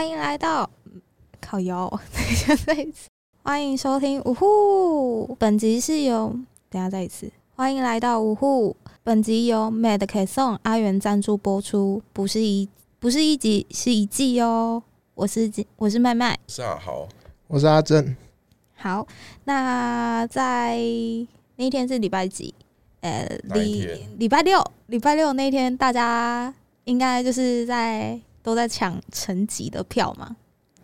[0.00, 0.70] 欢迎来到
[1.42, 3.10] 烤腰，等一下再一次，
[3.42, 6.34] 欢迎收听呜呼，本集是由
[6.70, 12.66] 等下再一次，欢迎来到呜呼，本集由 Mad K Song 阿元赞助播出，不是一
[12.98, 14.82] 不是一集，是一季哦。
[15.14, 17.06] 我是我是麦麦，是啊，好，
[17.46, 18.16] 我是阿正。
[18.76, 19.06] 好，
[19.44, 20.78] 那在
[21.56, 22.54] 那天是礼拜几？
[23.02, 30.36] 呃，礼礼拜六，礼拜六那天大家应该就是在都在抢成吉的票嘛？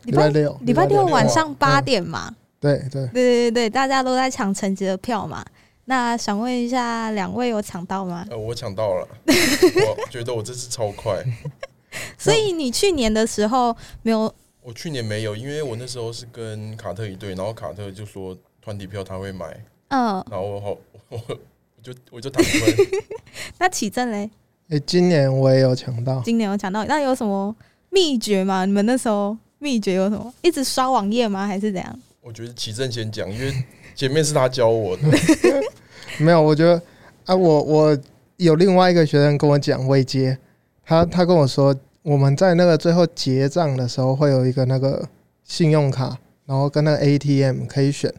[0.05, 2.35] 礼拜六，礼拜六晚上八点嘛？
[2.61, 5.45] 对对对对对大家都在抢成吉的票嘛？
[5.87, 8.27] 那想问一下，两位有抢到吗？
[8.31, 11.23] 呃，我抢到了， 我觉得我这次超快。
[12.19, 14.33] 所以你去年的时候没有？
[14.63, 19.47] 我去年没有，因为我那时候是跟卡特一队，然后卡特就说团体票他会买，
[19.89, 20.77] 嗯，然后我好
[21.09, 22.77] 我我就我就打分。
[23.59, 24.29] 那启正嘞？
[24.69, 27.55] 哎，今年我也有抢到，今年有抢到，那有什么
[27.91, 28.65] 秘诀吗？
[28.65, 30.33] 你们那时候秘诀有什么？
[30.43, 31.47] 一直刷网页吗？
[31.47, 31.99] 还是怎样？
[32.21, 33.53] 我觉得齐正先讲，因为
[33.95, 35.03] 前面是他教我的。
[36.19, 36.81] 没有，我觉得
[37.25, 37.99] 啊，我我
[38.37, 40.37] 有另外一个学生跟我讲微接，
[40.85, 41.75] 他他跟我说。
[42.03, 45.09] 我们在那个最后结账的时候，会有一个那个
[45.43, 48.15] 信用卡，然后跟那个 ATM 可以选。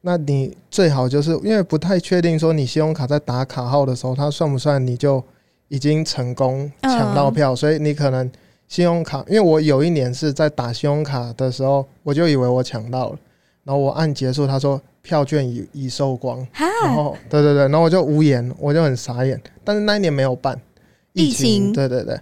[0.00, 5.22] 那你最好就是因为不太确定说你信用卡在打卡号的时候，它算不算你就
[5.68, 8.30] 已经成功抢到票，所以你可能
[8.68, 13.18] 信用卡，因为我有一年是在打信用卡的时候，我就以为我抢到了，
[13.64, 16.46] 然后我按结束，他说票券已已售光，
[16.84, 19.40] 然后对对对，然后我就无言，我就很傻眼。
[19.64, 20.58] 但是那一年没有办
[21.12, 22.14] 疫情，对对对。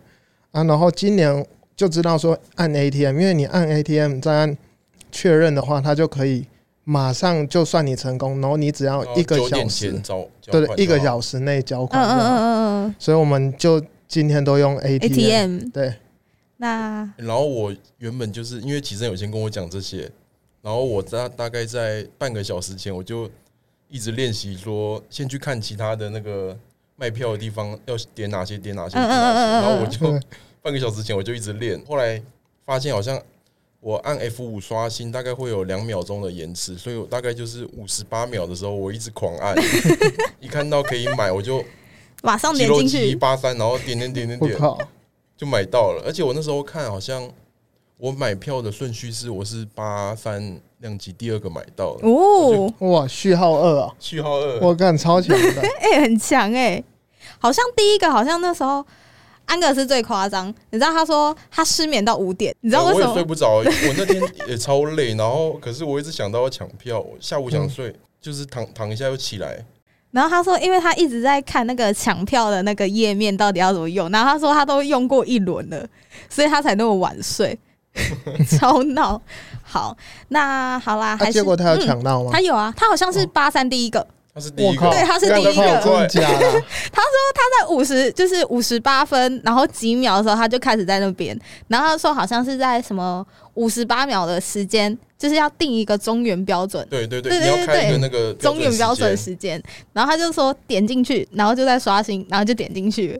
[0.53, 1.45] 啊，然后今年
[1.75, 4.57] 就知道说按 ATM，因为你按 ATM 再按
[5.13, 6.47] 确认的话，它就可以
[6.89, 9.93] 马上就算你成功，然后你只要一个小时，
[10.47, 12.01] 对对，一个小时内交款。
[12.03, 12.95] 嗯嗯嗯嗯嗯。
[12.99, 15.69] 所以我们就今天都用 ATM。
[15.71, 15.95] 对。
[16.59, 20.11] 那然后我原本就是因为启生有先跟我讲这些，
[20.63, 23.29] 然后我大大概在半个小时前我就
[23.89, 26.57] 一直练习说，先去看其他的那个
[26.95, 29.19] 卖票的地方要点哪些点哪些点哪些，
[29.61, 30.19] 然后我就。
[30.63, 32.21] 半个小时前我就一直练，后来
[32.65, 33.17] 发现好像
[33.87, 39.55] 我按 F 五刷新大概会有两秒钟的延迟，所以我大概就是五十八秒的时候我一直狂按，
[40.43, 41.65] 一看到可以买我就
[42.21, 43.07] 马上点进去。
[43.07, 44.59] 一八三，然后点点点点点
[45.37, 46.03] 就买到了。
[46.05, 47.31] 而且我那时候看好像
[47.97, 56.83] 我买票的顺序是我是八三量级第二个买到的哦，哇序号二啊，序号二，我干超强的，哎 很强哎，
[57.39, 58.85] 好像第一个好像那时候。
[59.47, 63.07] 安格斯最夸张，你知道他说他失眠到五点，你知道为什么？
[63.07, 69.65] 我也睡不着，我那天也超累，然后可是我一直想到要抢票，下午想睡，就是躺躺一下又起来。
[70.13, 75.87] 然后他说，因为他一直在看那个抢票的那个页面到底要怎么用，然后他说他都用过一轮了，
[76.31, 77.59] 所以他才那么晚睡，
[78.59, 79.21] 超闹。
[79.63, 79.97] 好，
[80.29, 82.31] 那好啦，还结果他有抢到吗？
[82.33, 84.07] 他有啊，他好像是八三第一个。
[84.37, 85.53] 他是第一个，对，他是第一个。
[85.73, 91.35] 他说他在五十，就是五十八分，然后几秒的时候他就开始在那边，
[91.69, 96.87] 然后他说好像是在什么五十八秒的时间，就是要定一个中原标准。
[96.91, 99.59] 对对对，你要开一个那个中原标准时间，
[99.95, 103.19] 然后他就说点进去，然后就在刷新，然后就点进去。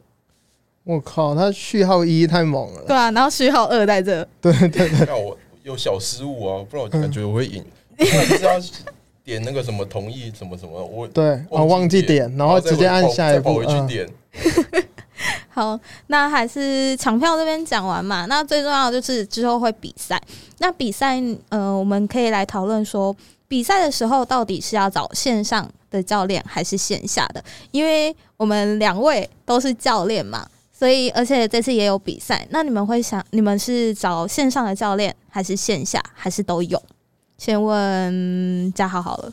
[0.85, 2.83] 我靠，他序号一太猛了。
[2.87, 4.23] 对啊，然后序号二在这。
[4.43, 7.65] 对对对，那我有小失误啊，不然我感觉我会赢。
[9.27, 14.09] 点那个什么同意什么什么，我对我忘记点，然后直接按下一步回去点。
[15.49, 15.77] 好，
[16.07, 18.27] 那还是抢票这边讲完嘛？
[18.27, 20.21] 那最重要的就是之后会比赛。
[20.59, 23.15] 那比赛，呃，我们可以来讨论说，
[23.49, 27.43] 比赛的时候到底是要找线上的教练还是线下的？
[27.73, 32.47] 因为我们两位都是教练嘛，所以而且这次也有比赛。
[32.51, 36.81] 那你们会想，你们是找线上的教练还是线下，还是都有？
[37.39, 39.33] 先问嘉豪好了，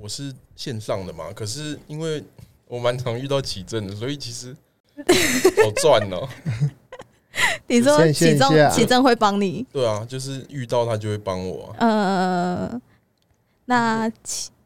[0.00, 2.22] 我是线上的嘛，可是因为
[2.68, 4.56] 我蛮常遇到起正的，所以其实
[5.64, 6.28] 好赚哦。
[7.66, 9.66] 你说起正起正会帮你？
[9.72, 11.74] 对啊，就是遇到他就会帮我。
[11.78, 12.80] 呃，
[13.64, 14.10] 那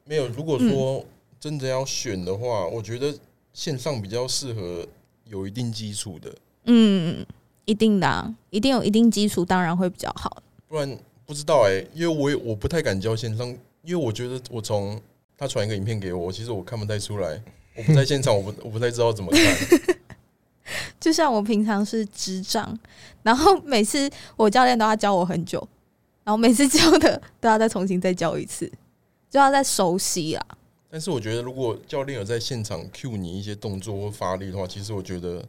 [0.04, 0.28] 没有。
[0.28, 1.04] 如果说
[1.40, 3.16] 真的要选的话，我觉得
[3.52, 4.86] 线上比较适合
[5.24, 6.34] 有一定基础的。
[6.64, 7.24] 嗯，
[7.64, 10.42] 一定的，一定有一定基础，当然会比较好。
[10.68, 10.98] 不然。
[11.26, 13.46] 不知道哎，因为我也我不太敢教线上，
[13.82, 15.00] 因为我觉得我从
[15.36, 17.42] 他传一个影片给我，其实我看不太出来，
[17.76, 19.96] 我不在现场，我不我不太知道怎么看。
[20.98, 22.76] 就像我平常是智障，
[23.22, 25.58] 然后每次我教练都要教我很久，
[26.24, 28.70] 然后每次教的都要再重新再教一次，
[29.28, 30.46] 就要再熟悉啊。
[30.88, 35.44] 但是我觉得，如果教练有在现场 cue 你一些动作或发力的话，其实我觉得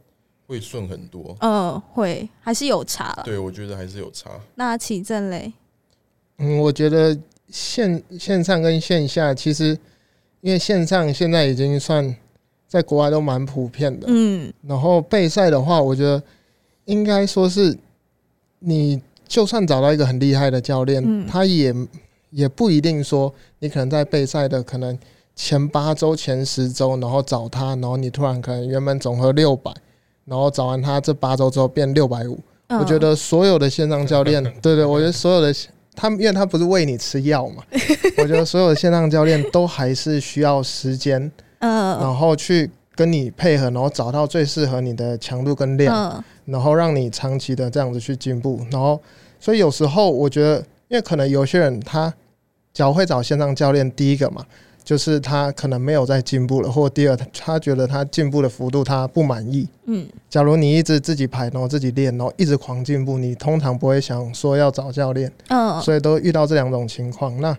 [0.46, 1.36] 会顺很多。
[1.40, 3.24] 嗯，会还是有差了。
[3.24, 4.30] 对，我觉得还是有差。
[4.56, 5.54] 那起正嘞，
[6.40, 7.18] 嗯，我觉得
[7.50, 9.78] 线线上跟线下其实，
[10.42, 12.16] 因为线上现在已经算
[12.68, 14.08] 在国外都蛮普遍的。
[14.10, 16.22] 嗯然后备赛的话，我觉得
[16.86, 17.76] 应该说是，
[18.60, 21.74] 你就算找到一个很厉害的教练，嗯他也
[22.30, 24.98] 也不一定说你可能在备赛的可能
[25.36, 29.72] 前八周、前十周，然后找他，然后你突然可能原本总和六百，
[30.26, 32.36] 然后找完他这八周之后变六百五。
[32.68, 35.54] 嗯我觉得所有的线上教练， 对对，我觉得所有的
[35.98, 37.64] 他们，因为他不是喂你吃药嘛，
[38.20, 41.20] 我觉得所有的线上教练都还是需要时间，
[41.60, 48.66] 嗯然后去跟你配合，然后找到最适合你的强度跟量，嗯然后让你长期的这样子去进步。
[48.72, 49.02] 然后，
[49.40, 52.14] 所以有时候我觉得，因为可能有些人他
[52.74, 54.46] 只要会找线上教练，第一个嘛，
[54.88, 59.68] 就是他可能没有在进步了，或第二，他觉得他进步的幅度他不满意。
[59.86, 67.38] 嗯假如你一直自己排，然后自己练，然后一直狂进步，你通常不会想说要找教练，嗯所以都遇到这两种情况。
[67.42, 67.54] 那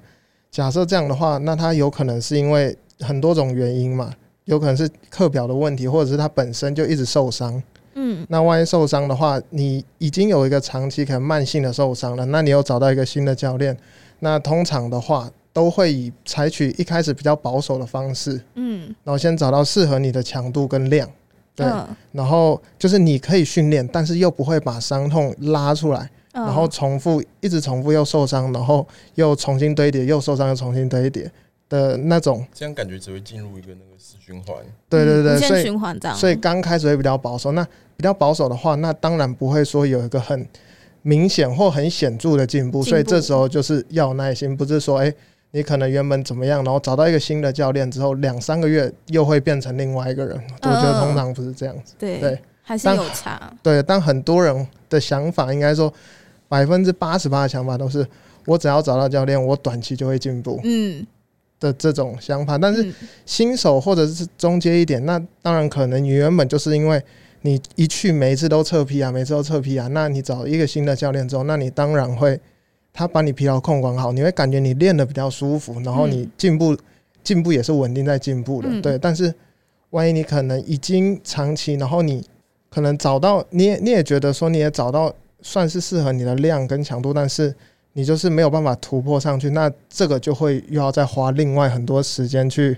[0.51, 4.11] 假设这样的话，那他有可能是因为很多种原因嘛，
[4.47, 7.63] 有可能是课表的问题，或者是他本身就一直受伤。
[7.95, 13.77] 嗯那万一受伤的话，你已经有一个长期可能慢性的受伤了，那你又找到一个新的教练，
[14.21, 21.11] 那通常的话都会以采取一开始比较保守的方式，嗯然后先找到适合你的强度跟量。
[21.57, 31.29] 对，嗯然后就是你可以训练，但是又不会把伤痛拉出来，嗯然后重复一直重复又受伤，然后又重新堆叠，又受伤又重新堆叠
[31.69, 32.47] 的那种。
[32.55, 34.57] 这样感觉只会进入一个那个死循环。
[34.89, 37.51] 对对对，嗯无限所以循环这样，所以刚开始会比较保守。
[37.51, 37.65] 那
[37.97, 40.47] 比较保守的话，那当然不会说有一个很
[41.03, 45.13] 明显或很显著的进步，所以这时候就是要有耐心，不是说哎、
[45.51, 50.39] 你可能原本怎么样，然后找到一个新的教练之后，两三个月又会变成另外一个人。
[50.63, 51.95] 我觉得通常不是这样子。
[51.99, 55.93] 对对还是有差，对，但很多人的想法应该说
[56.49, 58.07] 百分之八十八的想法都是，
[58.45, 61.07] 我只要找到教练，我短期就会进步嗯，
[61.59, 62.59] 的这种想法。
[62.59, 67.03] 但是嗯新手或者是中阶一点，那当然可能你原本就是因为
[67.41, 72.39] 你一去每一次都测批啊，每次都测批啊，那你找一个新的教练之后，那你当然会
[72.99, 76.77] 他把你疲劳控管好，你会感觉你练的比较舒服，然后你嗯进步
[77.23, 78.99] 进步也是稳定在进步的，嗯对。
[78.99, 79.33] 但是
[79.91, 82.27] 万一你可能已经长期，然后你
[82.69, 87.55] 可能找到你也你也觉得说你也找到算是适合你的量跟强度，但是
[87.93, 92.77] 你就是没有办法突破上去，那这个就会又要再花另外很多时间去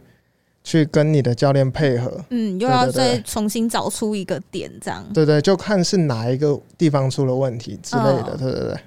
[0.62, 2.22] 去跟你的教练配合。
[2.28, 5.02] 嗯，又要再重新找出一个点这样。
[5.14, 8.32] 对对，就看是哪一个地方出了问题之类的。
[8.32, 8.80] 哦对对对，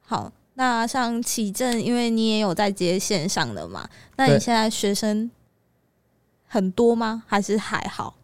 [0.00, 5.30] 好，那像启正，因为你也有在接线上的嘛，那你现在学生
[6.48, 7.22] 很多吗？
[7.28, 8.16] 还是还好？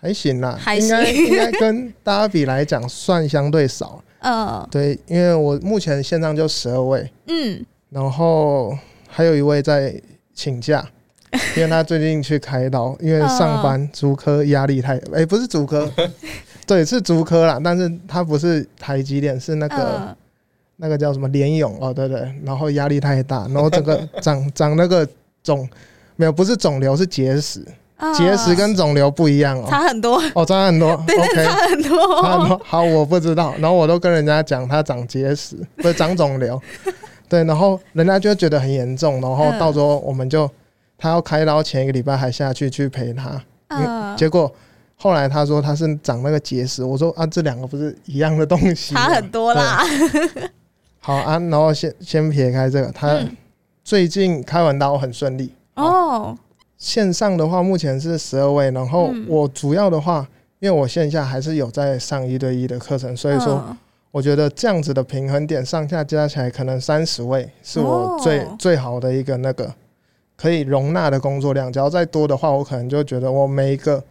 [0.00, 4.02] 还行啦，还应该行应该跟大家比来讲算相对少。
[4.20, 8.74] 嗯，对，因为我目前线上就十二位，嗯，然后
[9.06, 9.94] 还有一位在
[10.32, 10.82] 请假，
[11.54, 15.92] 因为他最近去开刀，因为上班足科压力太，哎、不是足科，
[16.66, 20.16] 对，是足科啦，但是他不是台积电，是那个、呃，
[20.76, 25.06] 那个叫什么联勇哦，对对，然后压力太大， 然后整个长长那个
[25.42, 25.68] 肿，
[26.16, 27.64] 没有，不是肿瘤，是结石，
[27.96, 31.44] 呃结石跟肿瘤不一样哦，差很多，哦，差很多， OK。
[31.44, 36.60] 差很多，差很多，好，我不知道，然后我都跟人家讲他长结石， 不是长肿瘤，
[37.28, 39.58] 对，然后人家就会觉得很严重，然后嗯。
[39.58, 40.50] 到时候我们就
[40.98, 44.52] 他要开刀前一个礼拜还下去去陪他，呃，结果
[44.96, 49.84] 后来他说他是长那个结石，我说啊这两个不是一样的东西，差很多啦。
[51.04, 53.36] 好啊，然后先先撇开这个，他嗯
[53.84, 55.52] 最近开完刀很顺利。
[55.74, 56.34] 哦，
[56.78, 60.26] 线上的话，目前是十二位，然后嗯我主要的话，
[60.60, 63.76] 因为我线下还是有在上一对一的课程，所以说嗯
[64.12, 69.70] 我觉得这样子的平衡点上下加起来，可能三十位是我最、哦最好的一个那个
[70.36, 71.70] 可以容纳的工作量。
[71.70, 74.02] 只要再多的话，我可能就觉得我每一个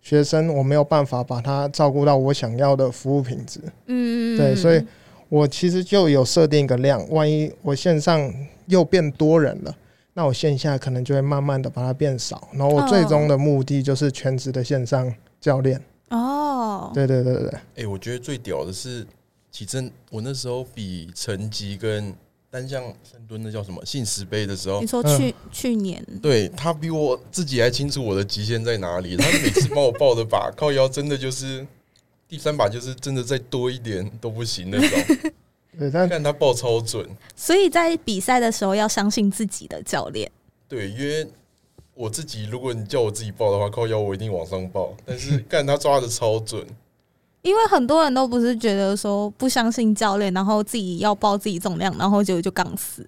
[0.00, 3.60] 学生我没有办法把他照顾到我想要的服务品质。
[3.86, 4.84] 嗯，对，所以
[5.28, 8.32] 我其实就有设定一个量，万一我线上
[8.66, 9.76] 又变多人了，
[10.14, 15.80] 那我线下可能就会慢慢的把它变少，然后我最终的目的就是全职的线上教练。
[16.10, 19.06] 哦，对对对对对，哎、我觉得最屌的是
[19.50, 22.14] 启正，我那时候比成绩跟
[22.50, 29.18] 单项深蹲的叫什么信十杯的时候你，说嗯去去年，对他比我自己还清楚我的极限在哪里。
[29.18, 31.66] 他每次帮我报的把靠腰，真的就是
[32.28, 35.32] 第三把就是真的再多一点都不行那种。
[35.78, 40.28] 对，但看他报超准，所以在比赛的时候要相信自己的教练。
[40.66, 41.24] 对，因为
[41.94, 46.66] 我自己如果你叫我自己报的话，靠腰我一定往上报，但是看他抓的超准，
[47.42, 53.06] 因为很多人都不是觉得说不相信教练，然后自己要报自己重量，然后结果就杠死。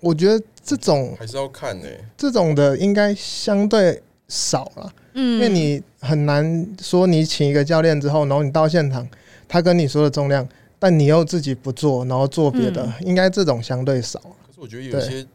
[0.00, 1.86] 我觉得这种还是要看呢、
[2.18, 9.06] 这种的应该相对少了，嗯，因为你很难说你请一个教练之后，然后你到现场，
[9.46, 10.46] 他跟你说的重量，
[10.78, 14.18] 但你又自己不做，然后做别的，应该这种相对少。
[14.18, 15.26] 可是我觉得有些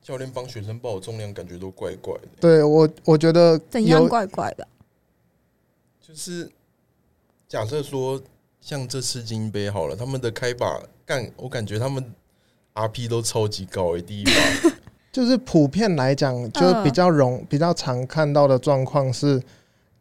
[0.00, 2.28] 教练帮学生报重量，感觉都怪怪的。
[2.40, 4.66] 对我，我觉得怎样有怪怪的。
[6.00, 6.50] 就是
[7.48, 8.22] 假设说，
[8.60, 12.04] 像这次金杯好了，他们的开把干，我感觉他们
[12.74, 14.70] RP 都超级高诶、第一把
[15.10, 19.40] 就是普遍来讲，就是比较容、比较常看到的状况是，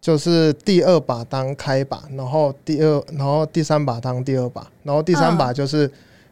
[0.04, 5.90] 就是第二把当开把，然后第二，然后第三把当第二把，然后第三把就是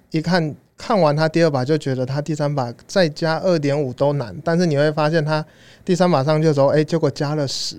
[0.09, 5.45] 一看看完他第二把就觉得他第三把再加二点五都难，但是你会发现他
[5.85, 7.77] 第三把上去的时候，哎、结果加了十，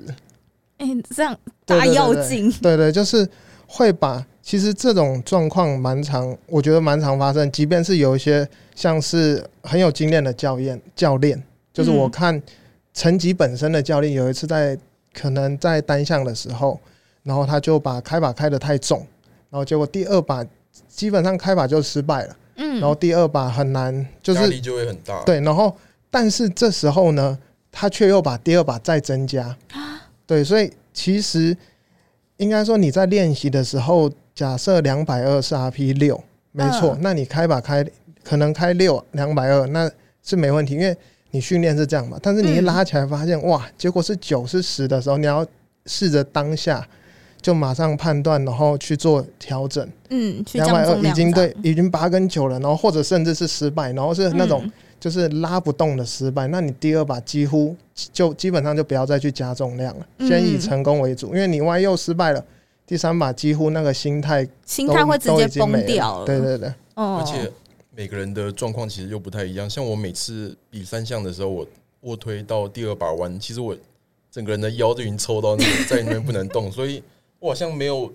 [0.78, 3.28] 哎、这样大对对对对就是
[3.66, 4.26] 会把。
[4.44, 7.48] 其实这种状况蛮常，我觉得蛮常发生。
[7.52, 11.40] 即便是有一些像是很有经验的教练，教练
[11.72, 12.42] 就是我嗯看
[12.92, 14.76] 成绩本身的教练，有一次在
[15.12, 16.78] 可能在单项的时候，
[17.22, 19.06] 然后他就把开把开的太重，
[19.50, 20.44] 然后结果第二把
[20.88, 25.22] 基本上开把就失败了，嗯，然后第二把很难，就是压力就会很大。
[25.24, 25.74] 对，然后
[26.10, 27.38] 但是这时候呢，
[27.70, 30.02] 他却又把第二把再增加，啊？
[30.26, 31.56] 对，所以其实
[32.38, 36.98] 应该说你在练习的时候，假设两百二是 RP 六，没错，嗯。
[37.00, 37.86] 那你开把开
[38.24, 39.90] 可能开六两百二，那
[40.22, 40.96] 是没问题，因为
[41.32, 42.16] 你训练是这样嘛。
[42.22, 45.44] 但是你一嗯拉起来发现，哇，结果是九是十的时候，你要
[45.86, 46.86] 试着当下
[47.40, 49.84] 就马上判断，然后去做调整。
[50.10, 57.74] 嗯，去两百二已经对，已经八跟九了，然后或者甚至是失败，然后是那种嗯就是拉不动的失败，那你第二把几乎
[58.12, 62.44] 就基本上就不要再去加重量了，嗯先以成功为主，因为你万一又失败了，
[62.86, 66.26] 第三把几乎那个心态都心态会直都接崩已经没了掉了。
[66.26, 67.50] 对对对，哦，而且
[67.94, 69.68] 每个人的状况其实又不太一样。
[69.68, 71.66] 像我每次比三项的时候，我
[72.00, 73.76] 卧推到第二把弯，其实我
[74.30, 77.02] 整个人的腰就已经抽到那个在那边不能动，所以
[77.38, 78.10] 我好像没有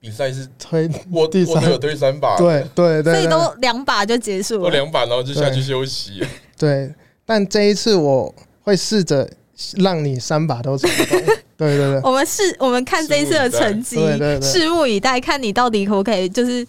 [0.00, 4.62] 比赛是推我第三我都有推三把，对对对对所以都两把就结束了。
[4.62, 6.24] 我两把，然后就下去休息。
[6.56, 6.92] 对，
[7.26, 9.30] 但这一次我会试着
[9.76, 11.18] 让你三把都成功，
[11.58, 12.00] 对对对。
[12.02, 16.66] 我们试，我们看这一次的成绩，对对对拭目以待，看你到底可不可以，就是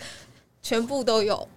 [0.61, 1.47] 全部都有。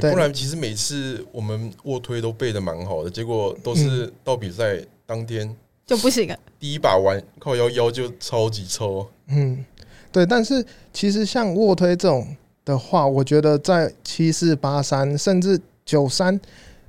[0.00, 5.54] 不然其实每次我们卧推都背的蛮好的，结果都是到比赛当天
[5.86, 6.38] 就不行了。
[6.58, 9.06] 第一把玩靠腰腰就超级抽。
[9.28, 9.64] 嗯，
[10.10, 12.26] 对，但是其实像卧推这种
[12.64, 16.38] 的话，我觉得在七四八三甚至九三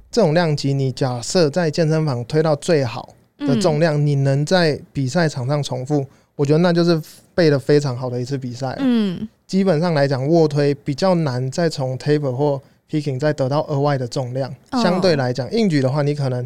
[0.10, 7.02] 这种量级，你假设在健身房推到最好的重量，你能在比赛场上重复，我觉得那就是
[7.34, 8.76] 背的非常好的一次比赛。
[8.80, 14.54] 嗯，基本上来讲，卧推比较难再从 table 或 picking 再得到额外的重量。
[14.72, 16.46] 哦相对来讲，硬举的话，你可能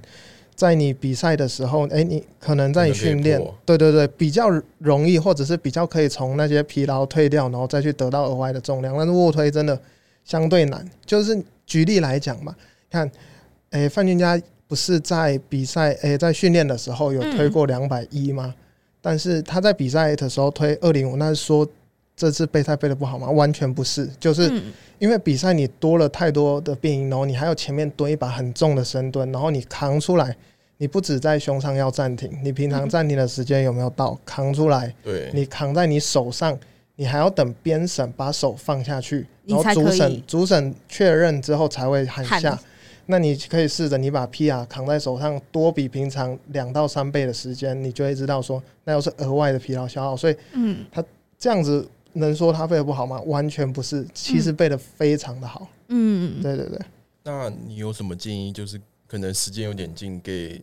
[0.56, 8.96] 在你比赛的时候，哎、你可能在你训练对对对，比较容易，或者是比较可以从那些疲劳退掉，然后再去得到额外的重量。
[8.98, 9.80] 但是卧推真的
[10.26, 10.86] 相对难。
[11.06, 12.56] 就是举例来讲嘛，
[12.90, 13.10] 看，
[13.70, 18.54] 哎、范俊佳不是在比赛，哎、在训练的时候有推过两百一吗？
[19.02, 21.66] 但是他在比赛的时候推二零五，那是说
[22.20, 23.30] 这次备赛备的不好吗？
[23.30, 24.64] 完全不是，就是嗯
[25.00, 30.36] 因为比赛你多了太多的变音，然后你还有前面蹲一把很重的深蹲，然后你扛出来，
[30.76, 34.20] 你不止在胸上要暂停，你平常暂停的时间有没有到？
[34.26, 36.60] 扛出来，对，你扛在你手上，
[36.98, 42.60] 你还要等编审把手放下去，然后主审主审确认之后才会喊喊下。
[43.06, 51.02] 那你可以试着你把 PR 扛在手上，多比平常两到三倍的时间，你就会知道说那又是额外的疲劳消耗，所以嗯他
[51.38, 53.20] 这样子能说他背的不好吗？
[53.22, 55.68] 完全不是，其实背的非常的好。
[55.88, 56.80] 嗯，对对对，
[57.24, 58.52] 那你有什么建议？
[58.52, 60.62] 就是可能时间有点近，给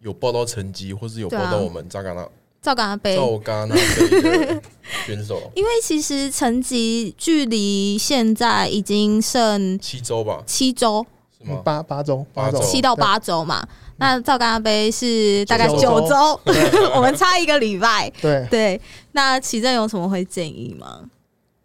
[0.00, 2.22] 有报到成绩，或是有报到我们扎嘎纳
[2.62, 3.16] 照跟他背。
[3.16, 4.62] 赵嘎纳杯的
[5.06, 10.42] 选手，因为其实成绩距离现在已经剩七周吧？
[10.46, 11.06] 七周，
[11.38, 11.60] 是吗？
[11.64, 13.66] 八八周，八周周，七到八周嘛。
[13.98, 16.38] 那照跟他杯是大概九周，
[16.94, 18.10] 我们差一个礼拜。
[18.20, 18.80] 对，对，
[19.12, 21.08] 那奇正有什么会建议吗？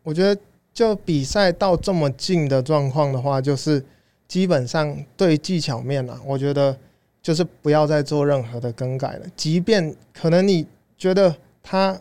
[0.03, 0.39] 我觉得
[0.73, 3.83] 就比赛到这么近的状况的话，就是
[4.27, 6.75] 基本上对技巧面啊，我觉得
[7.21, 9.25] 就是不要再做任何的更改了。
[9.35, 10.65] 即便可能你
[10.97, 11.99] 觉得他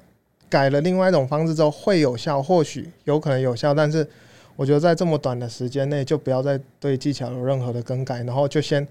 [0.48, 4.08] 改了另外一种方式之后会有效，或许有可能有效，但是
[4.56, 8.86] 我觉得在这么短的时间内，就不要再对技巧有任何的更改，然后就先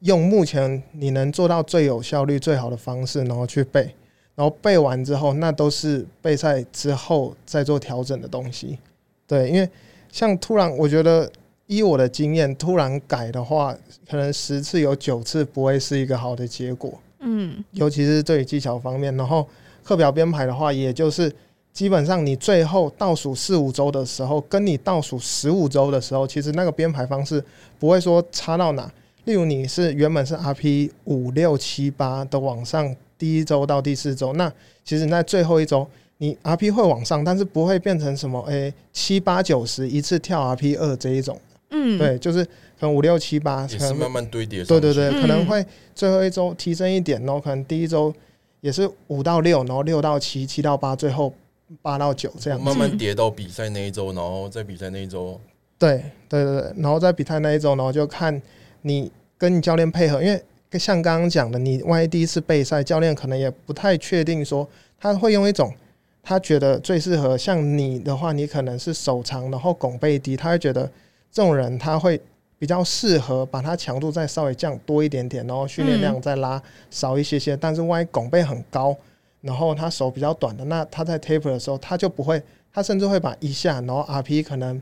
[0.00, 3.94] 用目前你能做到最有效率、最好的方式，然后去背。
[4.34, 8.78] 然然后背完之后，那都是备赛之后再做调整的东西。
[9.26, 9.68] 对，因为
[10.10, 11.30] 像突然，我觉得
[11.66, 13.76] 依我的经验，突然改的话，
[14.08, 16.98] 可能十次有九次不会是一个好的结果。
[17.18, 19.14] 嗯尤其是对于技巧方面。
[19.14, 19.46] 然后
[19.84, 21.30] 课表编排的话，也就是
[21.74, 27.44] 基本上你最后倒数四五周的时候，跟你倒数十五周的时候，其实那个编排方式
[27.78, 28.90] 不会说差到哪。
[29.30, 35.86] 例如你是原本是 RP 五六七八的往上，第一周到第四周，那其实你在最后一周。
[36.18, 44.62] 你 RP 会往上，但是不会变成什么诶七八九十一次跳 RP 二这一种，嗯，对，就是可能五六七八，可能也是慢慢堆叠。
[44.64, 48.12] 对对对，嗯可能会最后一周提升一点，然后可能第一周
[48.60, 51.32] 也是五到六，然后六到七，七到八，最后
[51.80, 52.60] 八到九这样。
[52.60, 55.40] 慢慢叠到比赛那一周，然后在比赛那一周，
[55.78, 58.42] 对对对对，然后在比赛那一周，然后就看
[58.82, 59.10] 你
[59.40, 64.68] 跟你教练配合，因为像刚刚讲的，你万一第一次备赛，教练可能也不太确定说
[64.98, 65.72] 他会用一种
[66.22, 67.38] 他觉得最适合。
[67.38, 70.82] 像你的话，你可能是手长，然后拱背低，他会觉得
[71.32, 72.20] 这种人他会
[72.58, 77.56] 比较适合把他强度再稍微降多一点点，然后训练量再拉少一些些。
[77.56, 78.94] 但是万一拱背很高，
[79.40, 82.42] 然后他手比较短的，那他在 taper 的时候，他就不会，
[82.74, 84.80] 他甚至会把一下，然后 RP 可能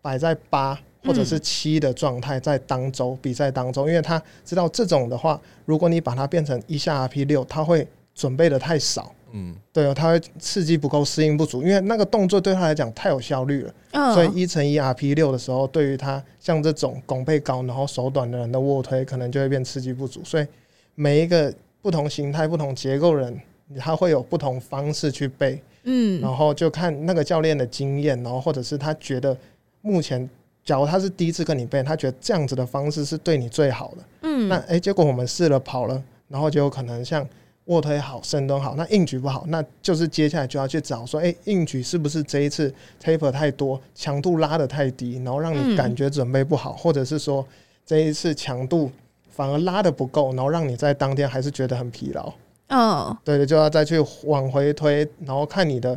[0.00, 9.12] 摆在八或者是七的状态，在当周比赛当中，因为他知道这种的话，如果你把它变成一下 RP 六，他会准备的太少。
[9.32, 13.74] 嗯，对哦，他会刺激不够，适应不足，因为那个动作对他来讲太有效率了。
[13.90, 20.22] 嗯，所以一乘一 RP 六的时候，对于他像这种拱背高然后手短的人的卧推，可能就会变刺激不足。
[20.24, 20.46] 所以
[20.94, 23.38] 每一个不同形态、不同结构人，
[23.78, 29.36] 他会有不同方式去背，嗯然后就看那个教练的经验，然后或者是他觉得
[29.82, 30.30] 目前，
[30.66, 33.98] 假如他是第一次跟你背，他觉得这样子的方式是对你最好的。
[34.22, 37.26] 嗯，那诶，结果我们试了跑了，然后就有可能像
[37.66, 47.46] 卧推好、深蹲好，那硬举不好，那就是接下来就要去找说，诶，硬举是不是这一次 taper 太多，强度拉的太低，然后让你嗯感觉准备不好，或者是说
[47.86, 48.90] 这一次强度
[49.30, 52.32] 反而拉的不够，然后让你在当天还是觉得很疲劳。
[52.70, 55.96] 哦对的，就要再去往回推，然后看你的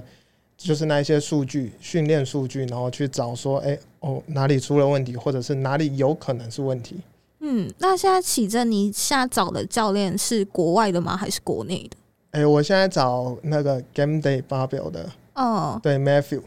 [0.55, 7.01] 就是那一些数据、训练数据，然后去找说，诶，哦哪里出了问题，或者是哪里有可能是问题。
[7.39, 11.15] 嗯，那现在启正，你现在找的教练是国外的吗？
[11.15, 11.97] 还是国内的？
[12.31, 15.09] 诶，我现在找那个 Game Day 发表的。
[15.33, 16.41] 哦对 Matthew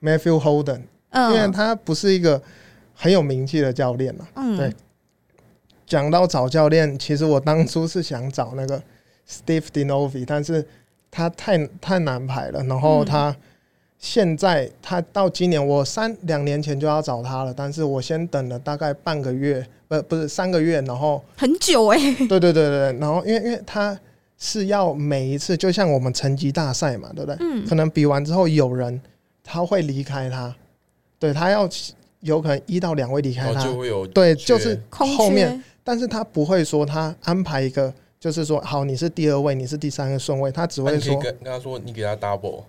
[0.00, 0.80] Matthew Holden，
[1.12, 2.42] 因为嗯他不是一个
[2.94, 4.26] 很有名气的教练嘛。
[4.36, 4.74] 嗯，对
[5.86, 8.82] 讲到找教练，其实我当初是想找那个
[9.28, 10.66] Steve Dinovi，但是
[11.10, 12.62] 他太太难排了。
[12.64, 13.36] 然后嗯他
[13.98, 23.98] 现在他到今年，我三两年前就要找他了，但是我先等了大概半个月，不不是三个月，然后很久哎、对对对对，对然后因为因为他
[24.38, 27.36] 是要每一次，就像我们成绩大赛嘛，对不对？
[27.40, 27.66] 嗯。
[27.66, 29.00] 可能比完之后有人
[29.42, 30.54] 他会离开他，
[31.18, 31.68] 对他要
[32.20, 33.64] 有可能一到两位离开他。
[33.64, 42.62] 就，会有对，就是空后面，但是他不会说他安排一个，就是说好你是第二位，你是第三个顺位，他只会说，跟他说，你给他 double，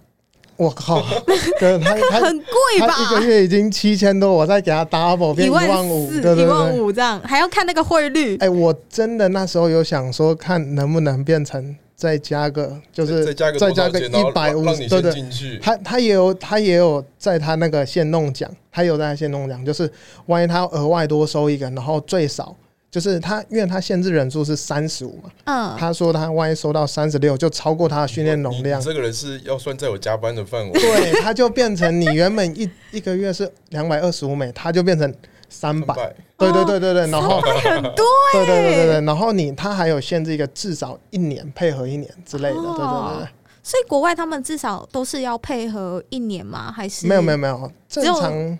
[0.59, 1.01] 我靠，
[1.57, 2.93] 对他他很贵吧？
[2.99, 6.81] 一个月已经七千多，我再给他 double 变一万万五，四、对对一万对。
[6.81, 8.37] 五这样，还要看那个汇率。
[8.39, 13.33] 哎，我真的那时候有想说，看能不能变成再加个，就是再
[13.71, 15.13] 加个一百五对对，
[15.61, 19.89] 他他也有他也有在他那个线弄奖，他有在他线弄奖，就是
[20.25, 22.53] 万一他额外多收一个，然后最少
[22.91, 35.13] 就是他，因为他限制人数是三十五嘛，嗯，他说他万一收到三十六，就超过他的训练容量这个人是要算在我加班的范围，对，他就变成你原本一一个月是两百二十五美，他就变成
[35.49, 43.27] 三百，百对对对对对，然后很多对对对对对，然后你他还有限制一个至少一年配合一年之类的，对对对对。
[43.61, 46.71] 所以国外他们至少都是要配合一年吗？
[46.75, 48.59] 还是没有没有没有，正常。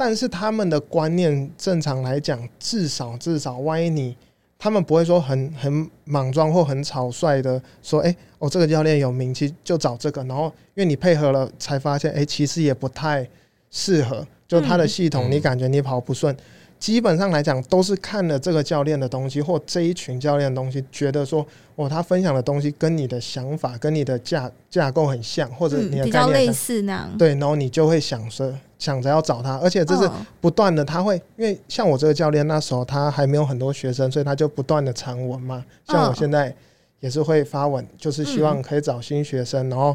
[0.00, 4.16] 但是他们的观念，正常来讲，至少至少，万一你
[4.58, 13.28] 他们不会说很很莽撞或很草率的说，哎、我、这个教练有名气就找这个，然后因为你配合了，才发现，哎、其实也不太
[13.70, 16.34] 适合，就他的系统，嗯你感觉你跑不顺。
[16.80, 27.18] 基本上来讲，都是看了这个教练的东西，或这一群教练的东西，觉得说，哦，他分享的东西跟你的想法、跟你的架架构很像，或者你嗯的比较类概念很像似那样？
[27.18, 35.62] 对，然后你就会想说想着要找他，而且这是嗯不断的，他会因为像我这个教练那时候他还没有很多学生，所以他就不断的传文嘛。
[35.86, 36.54] 像我嗯现在
[37.00, 39.94] 也是会发文，就是希望可以找新学生，然后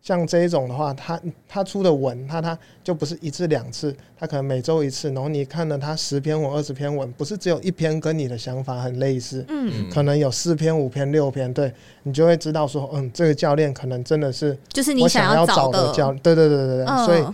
[0.00, 11.72] 像这一种的话，他他出的文，他他就不是一次两次，他可能每周一次，然后你看了他十篇文、二十篇文，不是只有一篇跟你的想法很类似，嗯，可能有四篇、五篇、六篇，对
[12.04, 17.24] 你就会知道说，嗯，这个教练可能真的是就是你想要找的教，对对对对对，嗯所以。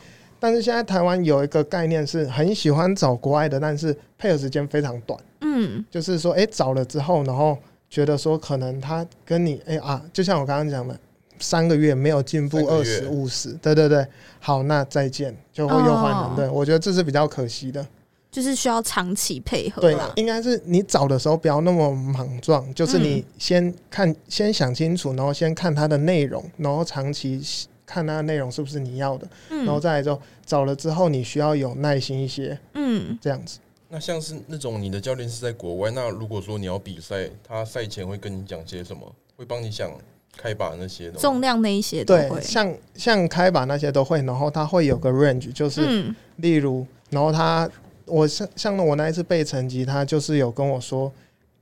[0.41, 7.57] 但是现在台湾有一个概念是很喜欢找国外的，但是配合时间非常短，嗯就是说，哎、找了之后，然后
[7.89, 10.95] 觉得说可能他跟你，哎、啊，就像我刚刚讲的，
[11.39, 14.07] 三个月没有进步，二十五十，对对对，
[14.41, 16.33] 好，那再见，就会又换人，哦。
[16.37, 17.87] 对我觉得这是比较可惜的。
[18.31, 23.25] 就是需要长期配合对啦，，应该是你找的时候不要那么莽撞，就是你嗯。
[23.39, 27.41] 先看，先想清楚，然后先看它的内容，然后长期
[27.87, 33.17] 看它的内容是不是你要的，然后嗯再来之后找了之后，你需要有耐心一些，嗯。
[33.21, 33.61] 这样子。
[33.89, 39.15] 那像是那种你的教练是在国外，那如果说你要比赛，他赛前会跟你讲些什么？
[39.37, 39.89] 会帮你想
[40.37, 41.19] 开把那些的？
[41.19, 46.15] 重量那一些都对会，，像像开把那些都会，然后它会有个 range，就是嗯。
[46.37, 47.71] 例如，然后他
[48.07, 51.13] 我像像我那一次背成绩，他就是有跟我说，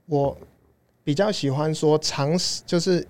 [0.07, 0.35] 我
[1.03, 3.05] 比较喜欢说长时就是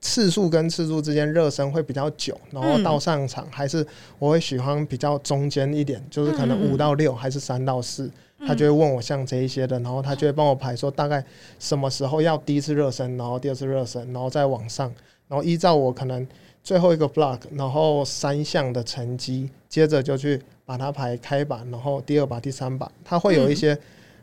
[0.00, 3.84] 次数跟次数之间热身会比较久，然后到上场还是
[4.20, 8.08] 我会喜欢比较中间一点，就是可能五到六还是三到四，
[8.46, 11.24] 他就会问我像这一些的，然后他就会帮我排说大概
[11.58, 14.92] 什么时候要第一次热身，然后第二次热身，然后再往上，
[15.28, 16.26] 然后依照我可能
[16.62, 23.78] 最后一个 block，然后三项的成绩，接着就去把它排开把，然后第二把、第三把，他会有一些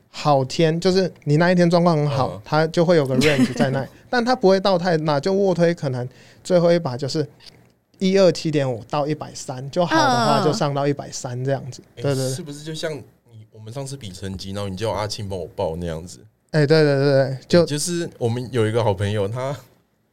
[0.09, 6.07] 好天，就是你那一天状况很好嗯，它就会有个 range 在那， 但他不会到太那，就卧推可能
[6.43, 7.27] 最后一把就是。
[8.01, 10.45] 一二七点五到一百三，就好的话嗯。
[10.45, 11.81] 就上到一百三这样子。
[11.97, 12.29] 诶对对。
[12.29, 13.03] 对，是不是就像你
[13.59, 16.19] 我们上次比成绩，然后你叫阿庆帮我报那样子？
[16.51, 19.53] 哎、对对对对，就就是我们有一个好朋友，他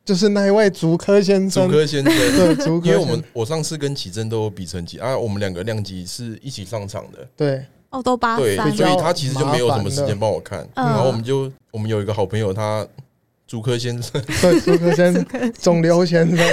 [0.04, 7.64] 就是那一位竹科先生，竹，科先生，对竹科先生，因为我们我上次跟启真都有比成绩啊，我们两个量级是一起上场的，对。
[7.90, 12.84] 哦都八对，所以他其实就没有什么时间帮我看，嗯然后我们就我们有一个好朋友，他
[13.46, 15.24] 主科先生，对竹科先生，
[15.62, 16.36] 肿瘤先生，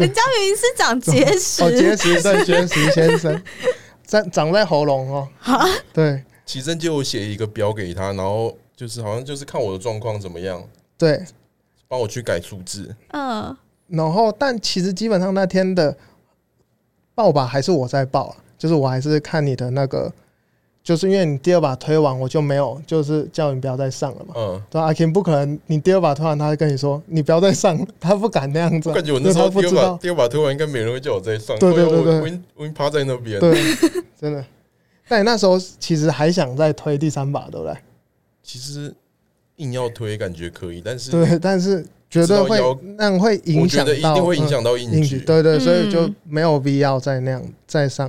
[0.00, 3.42] 人家明明是长结石，哦，结石对结石先生，
[4.06, 5.28] 在长在喉咙哦，
[5.92, 6.24] 对。
[6.46, 10.62] 起身就写一个表给他，然后就是好像就是看我的状况怎么样，
[10.96, 11.26] 对，
[11.88, 13.56] 帮我去改数字，嗯。
[13.88, 15.96] 然后但其实基本上那天的
[17.14, 20.12] 报吧还是我在报啊，就是我还是看你的那个，
[20.86, 24.34] 就是因为你第二把推完我就没有，就是叫你不要再上了嘛。
[24.36, 33.60] 嗯，对阿 King 不可能，你第二把推完，他会跟你说你不要再上，他不敢那样子啊、我感觉我那时候第二把他不知道，第二把推完，应该没人会叫我再上，对对对对我我趴在那边，对，
[34.16, 34.44] 真的。
[35.08, 37.76] 但你那时候其实还想再推第三把，对不对？
[38.44, 38.94] 其实
[39.56, 42.60] 硬要推感觉可以，但是对，但是绝对会
[42.96, 45.18] 那样会影我觉得一响到，定会影响到嗯硬举，硬举。
[45.18, 48.08] 对对，所以就嗯没有必要再那样再上。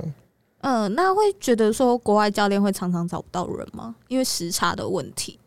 [0.60, 3.94] 嗯，那会觉得说国外教练会常常找不到人吗？
[4.08, 5.38] 因为时差的问题。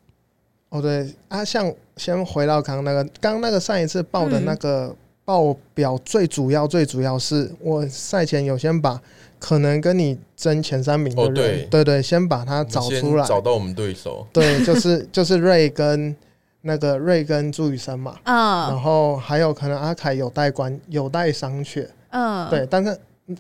[0.70, 4.96] 哦，对啊，像先回到刚刚那个，刚刚那个上一次报的那个
[5.26, 9.02] 报表，最主要最主要是我赛前有先把
[9.38, 13.26] 可能跟你争前三名的人，哦对对对，先把他找出来。
[13.26, 16.16] 找到我们对手，对，就是就是瑞跟
[16.62, 22.98] 那个瑞跟朱雨生嘛，嗯然嗯后还有可能阿凯有待关有待商榷，嗯，对，但是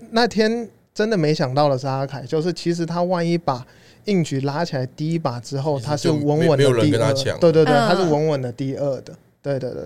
[0.09, 3.65] 那天真的没想到的是阿凯，就是其实他万一把
[4.05, 6.99] 硬举拉起来第一把之后，他是就稳稳没没有人的第二。
[6.99, 7.87] 跟他抢，对对对，嗯。
[7.87, 9.85] 他是稳稳的第二的，对对对。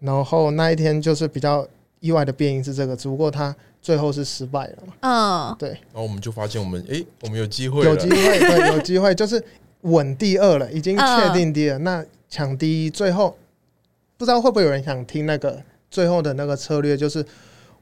[0.00, 1.66] 然后那一天就是比较
[2.00, 5.56] 意外的变因是这个，只不过他最后是失败了嘛，嗯。
[5.58, 9.42] 对，然后我们就发现我们诶，我们有机会，有机会，对，有机会，就是
[9.82, 13.36] 稳第二了，已经确嗯定第二，那抢第一，最后
[14.16, 17.24] 不知道会不会有人想听那个最后的那个策略，就是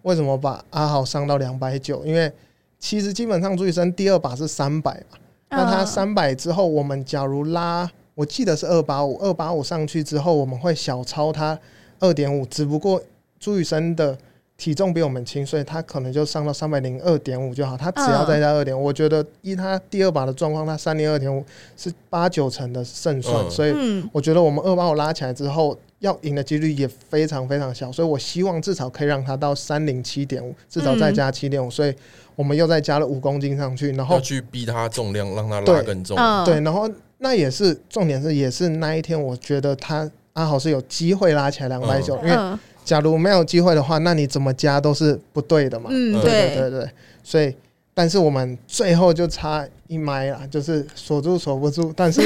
[0.08, 2.02] 为什么把阿豪上到两百九？
[2.02, 2.32] 因为
[2.78, 5.18] 其实基本上朱雨生第二把是三百嘛，
[5.50, 11.58] 那他嗯三百之后，我们假如拉，我记得是二八五，二八五上去之后，我们会小超他
[12.00, 12.98] 二点五，只不过
[13.38, 14.16] 朱雨生的
[14.56, 21.44] 体重比我们轻，所以他可能就上到三百零二点五就好，他只要再加二点、我觉得依他第二把的状况，他三零二点五
[21.76, 23.50] 是八九成的胜算，嗯。
[23.50, 24.08] 所以嗯。
[24.10, 31.94] 我觉得我们二八五拉起来之后，要赢的几率也非常非常小，所以我希望至少可以让他到三零七点五，至少再加七点五，所以
[32.36, 42.58] 我们又再加了五公斤上去，然后要去逼他重量，让他拉更重，嗯，对，然后那也是重点是，也是那一天，我觉得他阿豪是有机会拉起来两百九，因为嗯。
[42.84, 45.90] 假如没有机会的话，那你怎么加都是不对的嘛。
[45.90, 46.22] 对对。
[46.22, 46.90] 对，对对，
[47.22, 47.54] 所以
[47.92, 52.22] 但是我们最后就差一麦啦，就是锁住锁不住，但是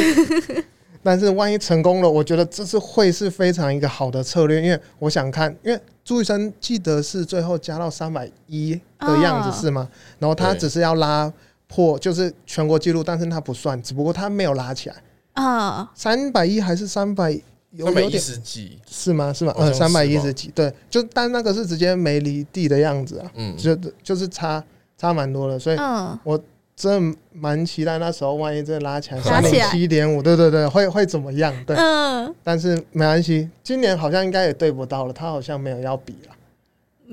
[1.03, 9.89] 但是万一成功了，我觉得这是会是非常一个好的策略，因为我想看，因为朱医生记得是最后加到三百一的样子、啊是吗？
[10.19, 11.33] 然后他只是要拉
[11.67, 14.97] 破，就是全国纪录，但是他不算，只不过他没有拉起来。
[15.33, 17.41] 啊，三百一还是三百？
[17.75, 19.33] 有三百一十几，是吗？
[19.33, 19.55] 是吗？
[19.57, 24.63] 好像呃，三百一十几，对，就但那个是直接没离地的样子啊，嗯，就就是差
[24.99, 26.19] 差蛮多了，所以嗯，
[26.75, 31.55] 真的蛮期待那时候万一真的拉起来拉三零起来七点五，对对对，会会怎么样？
[31.67, 36.35] 对，嗯，但是没关系，今年好像应该也对不到了，他好像没有要比了。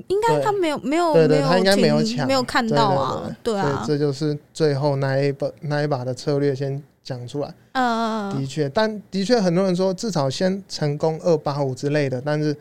[0.08, 2.26] 应该他没有没有对对他应该没有听抢。
[2.26, 7.54] 没有看到啊，对啊，这就是最后那一把那一把的策略先讲出来。
[7.72, 8.34] 嗯。
[8.34, 12.56] 的确，但的确很多人说至少先成功二八五之类的，但是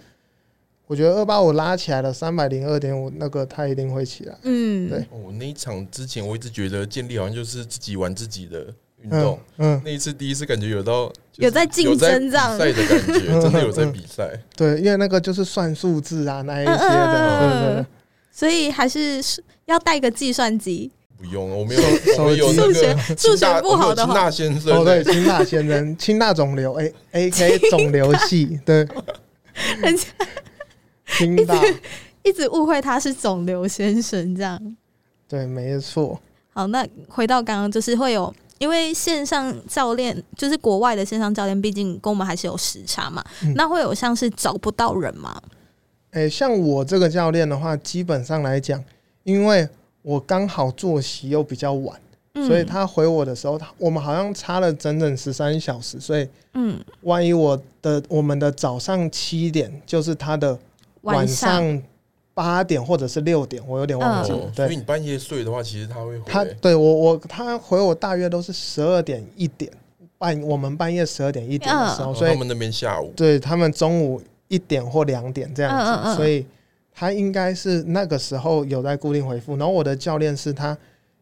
[0.90, 4.36] 我觉得二八五拉起来了，三百零二点五那个他一定会起来。
[4.42, 4.98] 嗯，对。
[5.12, 8.62] 哦，那一场之前我一直觉得建立好像就是自己玩自己的
[9.04, 12.54] 运嗯动，嗯，那一次第一次感觉有到有在竞争这样。
[12.54, 14.32] 有在赛的感觉， 真的有在比赛。
[14.58, 17.86] 对，因为那个就是算数字啊那一些嗯嗯的，对对嗯对。
[18.32, 21.82] 所以还是是要带个计算机，不用，我们 有
[22.16, 22.56] 手我们有机。
[22.60, 28.88] 数学那个数学不好的清大先生，哦，对，清大先生，清大肿瘤，A A K 肿瘤系，对，
[29.82, 30.04] 人 家
[31.18, 31.62] 清大，
[32.24, 34.76] 一直误会他是肿瘤先生这样。
[35.28, 36.20] 对，没错，
[36.54, 45.42] 好，那回到刚刚，就是会有，因为线上教练就是国外的线上教练，毕竟跟我们还是有时差嘛，嗯那会有像是找不到人嘛？
[46.12, 48.84] 诶、像我这个教练的话，基本上来讲，
[49.24, 49.70] 因为
[50.02, 52.00] 我刚好作息又比较晚，
[52.34, 60.58] 嗯所以他回我的时候，他我们好像差了整整十三小时，所以嗯，万一我的我们的早上七点就是他的
[61.02, 61.84] 晚上上
[62.34, 64.76] 八点或者是六点，我有点忘记了，哦，所以。
[64.76, 66.24] 你半夜睡的话，其实他会回。
[66.26, 69.70] 他对我我他回我大约都是十二点一点
[70.18, 73.12] 半，我们半夜十二点一点的时候，所以哦他们那边下午。
[73.16, 76.46] 对他们中午一点或两点这样子，所以
[76.94, 79.58] 他应该是那个时候有在固定回复。
[79.58, 80.78] 然后我的教练是他，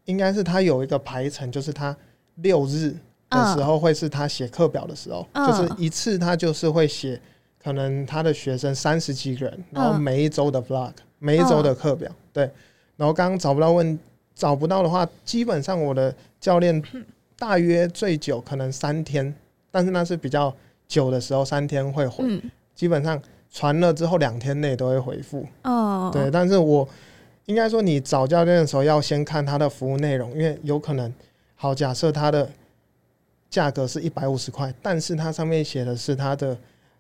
[0.06, 1.96] 应该是他有一个排程，就是他
[2.36, 2.96] 六日
[3.30, 5.48] 的时候会是他写课表的时候，嗯。
[5.48, 7.20] 就是一次他就是会写
[7.62, 12.50] 可能他的学生三十几个人，然后嗯每一周的 vlog，、每一周的课表，对。
[12.96, 13.98] 然后刚刚找不到问
[14.34, 16.82] 找不到的话，基本上我的教练
[17.38, 19.34] 大约最久可能三天，
[19.70, 20.54] 但是那是比较
[20.88, 22.24] 久的时候，三天会回。
[22.26, 22.42] 嗯
[22.78, 25.44] 基本上传了之后两天内都会回复。
[25.64, 26.88] 哦，对，但是我
[27.46, 31.12] 应该说，你找教练的时候要先看他的服务内容，因为有可能，
[31.56, 32.48] 好，假设他的
[33.50, 36.56] 价格是一百五十块，但是它上面写的是他的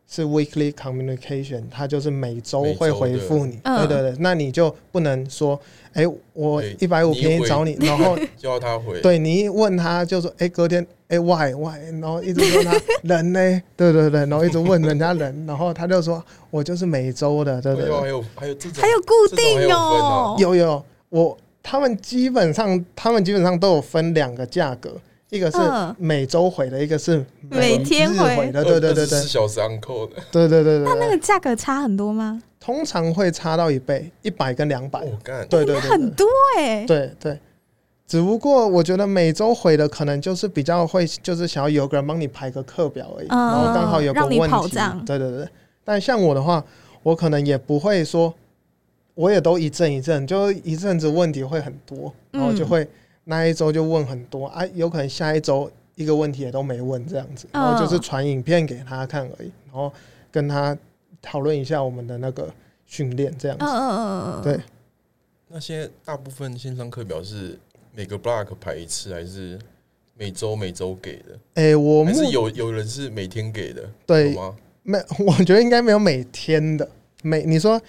[0.09, 3.59] 是 weekly communication，他就是每周会回复你。
[3.63, 5.59] 嗯对对对，那你就不能说，
[5.93, 17.89] 哎、我一百五便宜找你， 然后 叫他回，对你一问他就说，哎、隔天，哎、why why，然后一直问他 人呢，对对对，然后一直问人家人，然后他就说我就是每周的，对对对。
[17.89, 24.95] 对啊，还有还有这种还有固定这种还有哦啊，有有，我他们基本上他们基本上都有分两个价格，
[25.29, 25.95] 一个是嗯。
[25.97, 28.51] 每周回的，一个是每天回。
[28.51, 29.19] 的，对对对对。
[29.21, 32.41] 四小时 uncle 的，对对对对对，那那个价格差很多吗？
[32.59, 35.79] 通常会差到一倍，一百跟两百，对对对对。
[35.81, 36.25] 很多
[36.57, 37.39] 哎，对对。
[38.05, 44.47] 只不过我觉得每周回的可能就是比较会，就是想要有个人帮你排个课表而已，嗯然后刚好有个问题。
[44.47, 45.45] 跑这样，对对对。
[45.83, 46.63] 但像我的话，
[47.03, 48.33] 我可能也不会说，
[49.13, 52.87] 我也都一阵一阵，就一阵子问题会很多，然后就嗯会
[53.29, 59.91] 那一周就问很多啊，有可能下一周一个问题也都没问这样子，然后就是嗯传影片给他看而已，然后
[60.31, 60.77] 跟他
[61.21, 62.49] 讨论一下我们的那个
[62.85, 63.65] 训练这样子。
[63.65, 64.59] 嗯嗯嗯嗯，对
[65.49, 67.59] 那些大部分线上课表是
[67.93, 69.59] 每个 block 排一次，还是
[70.15, 71.39] 每周每周给的？
[71.55, 73.89] 哎、我目还是有有人是每天给的？
[74.05, 74.55] 对吗？
[74.83, 76.87] 没， 我觉得应该没有每天的，
[77.23, 77.81] 每你说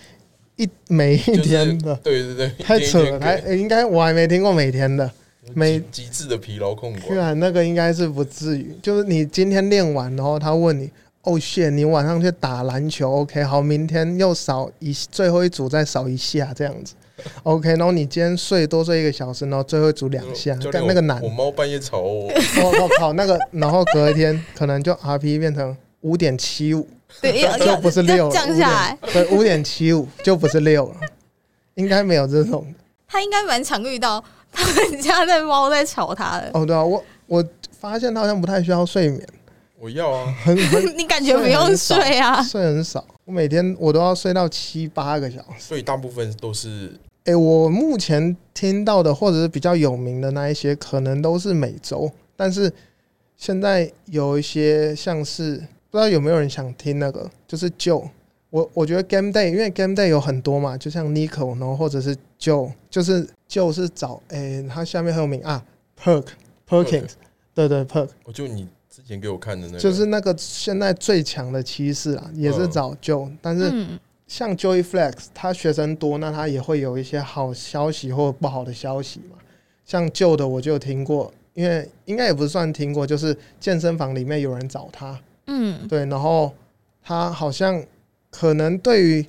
[0.56, 5.08] 一每一就是天的，对对对，太扯了，还、欸应该我还没听过每天的，
[5.54, 7.18] 每极极致的疲劳控居管。
[7.18, 10.90] 然那个应该是不至于，就是你今天练完，然后他问你，
[11.22, 16.94] 哦谢，你晚上去打篮球，OK，好，明天又少一最后一组再少一下这样子
[17.42, 22.30] ，OK，然后你今天睡多睡一个小时，然后最后一组两下，教练干那个难我，猫半夜吵我，
[22.62, 26.86] 我我靠，那个，然后隔一天可能就 RP 变成五点七五，
[27.20, 28.98] 对，要就不是六了，降下来。
[29.12, 30.96] 对，五点七五就不是六了，
[31.74, 32.64] 应该没有这种。
[33.10, 37.44] 他应该蛮常遇到 他们家的猫在吵他的，哦，对啊，我我
[37.78, 39.26] 发现他好像不太需要睡眠，
[39.78, 42.42] 我要啊，很很 你感觉不用睡啊？
[42.42, 45.60] 睡很少，我每天我都要睡到七八个小时。
[45.60, 46.92] 所以大部分都是
[47.24, 52.72] 诶，我目前听到的或者是比较有名的那一些，可能都是每周，但是
[53.36, 55.56] 现在有一些像是
[55.90, 58.02] 不知道有没有人想听那个，就是就
[58.50, 65.64] 我我觉得 Game Day，因为 Game Day 有很多嘛，就像 Nico，然后或者是 Joe，就是就是找诶、他下面很有名啊
[66.02, 66.26] ，Perk
[66.68, 67.10] Perkins，
[67.54, 73.98] 对对 Perk，我就你之前给我看的那个，就是那个现在最强的骑士啊，也是嗯找 Joe，、但是嗯。
[74.26, 79.38] 像 Joey Flex，他学生多，那他也会有一些好消息或不好的消息嘛。
[79.86, 85.88] 像旧的我就有听过，因为应该也不算听过，就是健身房里面有人找他，嗯。
[85.88, 86.52] 对，然后
[87.02, 87.82] 他好像
[88.38, 89.26] 可能对于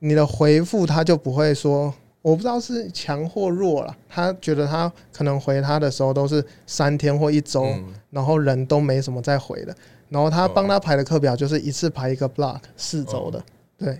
[0.00, 3.96] 你的回复，他就不会说，我不知道是强或弱了。
[4.10, 9.74] 他觉得他可能回他的时候都是三天或一周，嗯然后人都没什么再回的。
[10.10, 13.42] 然后他帮他排的课表就是一次排一个 block 四周的，
[13.78, 13.98] 对，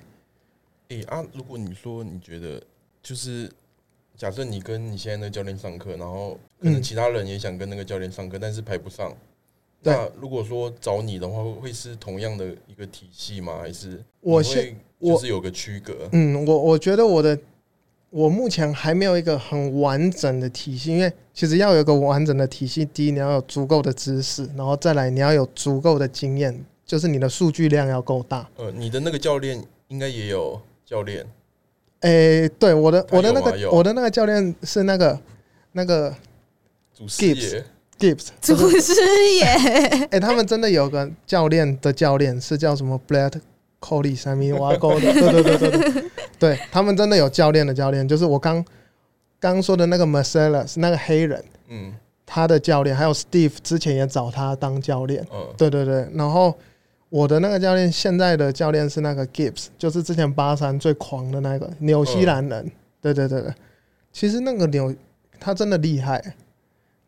[0.88, 2.62] 诶、啊，如果你说你觉得
[3.02, 3.50] 就是
[4.18, 9.16] 假设你跟你现在那个教练上课，然后可能嗯其他人也想跟那个教练上课，但是排不上。
[9.82, 13.58] 对那如果说找你的话，会会是同样的一个体系吗？
[13.60, 16.08] 还是我现就是有个区隔？
[16.12, 17.36] 嗯，我我觉得我的
[18.10, 28.48] 我目前还没有一个很完整的体系，因为其实要有一个完整的体系，第一你要有足够的知识，然后再来你要有足够的经验，就是你的数据量要够大。
[28.56, 31.26] 呃，你的那个教练应该也有教练，
[32.00, 35.18] 诶、对，我的我的那个我的那个教练是那个
[35.72, 36.14] 那个
[36.94, 37.64] 主事业
[38.02, 38.92] Gibbs Gibbs，祖师
[39.36, 39.44] 爷，
[40.10, 43.34] 哎、他们真的有个教练的教练是叫什么？Blad
[43.80, 46.04] Coley 三米挖沟的，对对对对对，
[46.38, 48.64] 对他们真的有教练的教练，就是我刚
[49.38, 51.94] 刚说的那个 Marcellus 那个黑人，嗯。
[52.24, 55.46] 他的教练，还有 Steve 之前也找他当教练，嗯。
[55.58, 56.56] 对对对，然后
[57.10, 62.70] 我的那个教练，现在的教练是那个 Gibbs，就是之前八三最狂的那个纽西兰人，
[63.02, 63.52] 对对对对，
[64.12, 64.94] 其实那个纽
[65.38, 66.34] 他真的厉害，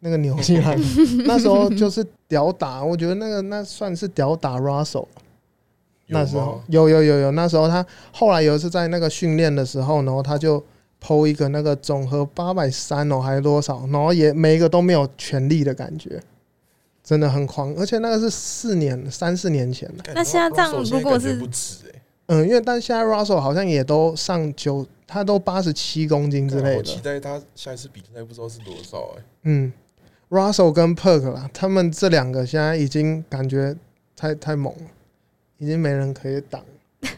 [0.04, 0.78] 那个纽西兰
[1.24, 5.06] 那时候就是屌打，我觉得那个那算是屌打 Russell。
[6.08, 6.62] 那时候？
[6.68, 10.62] 有有有有，那时候他后来有一次在那个训练的时候，然后他就
[11.02, 16.20] 剖一个那个总和八百三哦，还是多少，然后也每一个都没有全力的感觉，
[17.02, 19.88] 真的很狂，而且那个是四年三四年前。
[19.96, 26.76] 的，那现在这样如果是不止哎、嗯，因为但现在 Russell 好像也都上九，他都八十七公斤之类的。
[26.76, 29.72] 我期，待他下一次比赛不知道是多少哎、嗯
[30.34, 33.76] ，Russell 跟 Perk 啦，他们这两个现在已经感觉
[34.16, 34.90] 太太猛了，
[35.58, 36.60] 已经没人可以挡。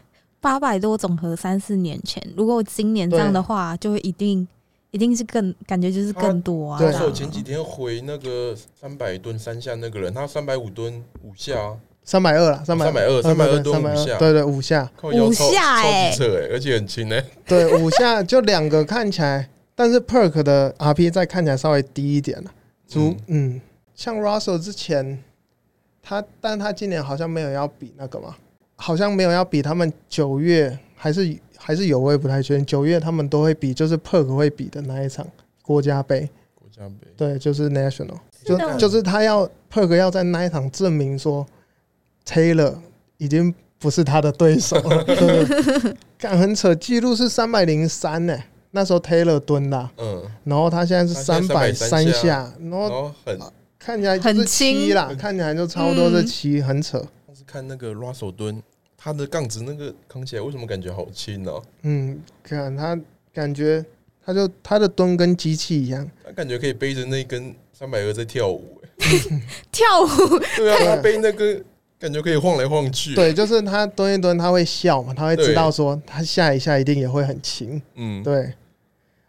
[0.40, 4.46] 八百多总和三四年前，如果今年这样的话，就会一定
[4.90, 6.78] 一定是更感觉就是更多啊。
[6.78, 22.52] 对这样我前几天回那个三百吨三下那个人，他三百五吨五下啊，三百二了，三百320 320吨五下对对五下，五下超欸级扯哎、而且很轻哎、对五下就两个看起来，但是 Perk 的 RP 再看起来稍微低一点了。
[22.86, 23.60] 足嗯。
[23.94, 25.22] 像 Russell 之前
[26.02, 28.36] 他，但他今年好像没有要比那个嘛，
[28.76, 32.66] 好像没有要比他们九月还是还是有，我也不太确定。
[32.66, 35.26] 九月他们都会比，就是 Perk 会比的那一场
[35.62, 37.08] 国家杯，国家杯。
[37.16, 41.46] 对，就是 National，就就是他要 Perk 要在那一场证明说
[42.26, 42.74] Taylor
[43.16, 48.38] 已经不是他的对手了， 对，干很扯，记录是三百零三呢，
[48.76, 53.10] 那时候 Taylor 蹲的啊、嗯，然后他现在是他三百303三下下，然然后
[53.78, 54.94] 看起来很轻。
[54.94, 56.26] 啦，嗯看起来就差不多是嗯。
[56.26, 56.98] 七，很扯。
[57.26, 58.62] 当时看那个 Russell 蹲，
[58.98, 61.52] 他的杠子那个扛起来为什么感觉好轻呢、
[61.84, 62.98] 嗯，看他
[63.32, 63.82] 感觉
[64.22, 69.40] 他就他的蹲跟机器一样，他感觉可以背着那根三百二在跳舞、欸，
[69.72, 70.38] 跳舞？
[70.56, 71.58] 对啊， 他背那个
[71.98, 78.52] 感觉可以晃来晃去。，对，就是他蹲一蹲他会笑嘛，他会知道说他下一下一定也会很轻，嗯，对。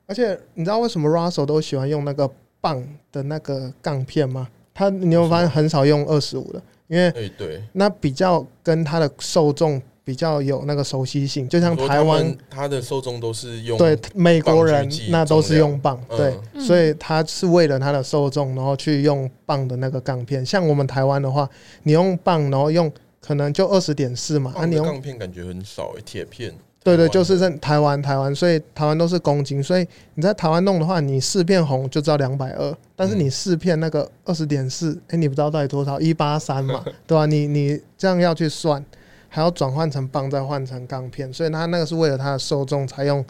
[0.07, 2.27] 而且你知道为什么 Russell 都喜欢用那个
[2.59, 4.47] 棒的那个杠片吗？
[4.73, 20.45] 他你有发现很少用二十五的，因为哎对，那比较跟他的受众比较有那个熟悉性，就像台湾他的受众都是用对美国人那都是用棒，嗯对，嗯所以他是为了他的受众，然后去用棒的那个杠片。
[20.45, 21.49] 像我们台湾的话，
[21.83, 26.53] 你用棒，然后用可能就二十点四嘛，啊，你用杠片感觉很少诶、铁片。
[26.95, 38.83] 对对，就是在台湾台湾，所以台湾都是公斤，所以你在台湾弄的话，你四片红就知道两百二，但是你四片那个二十点四，哎，你不知道到底多少，一八三嘛， 对吧、你你这样要去算，
[39.27, 43.25] 还要转换成磅，再换成钢片，所以他那个是为了它的受众才用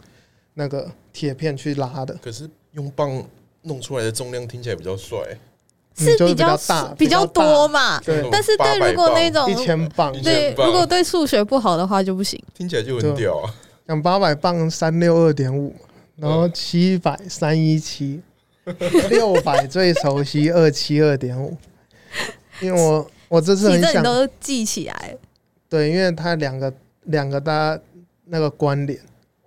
[0.54, 2.16] 那个铁片去拉的。
[2.22, 3.24] 可是用磅
[3.62, 5.38] 弄出来的重量听起来比较帅、欸，
[5.98, 8.00] 是比较较大比较多嘛。
[8.00, 12.42] 对但是对，如果那种一千磅，一对如果对数学不好的话就不行。
[12.54, 13.54] 听起来就很屌啊。
[13.86, 15.74] 像八百磅三六二点五，
[16.16, 18.20] 然后七百三一七，
[19.08, 21.56] 六百最熟悉二七二点五。
[22.60, 25.16] 因为我我这次其很想都记起来，
[25.68, 26.72] 对，因为它两个
[27.04, 27.82] 两个大家
[28.24, 28.98] 那个关联。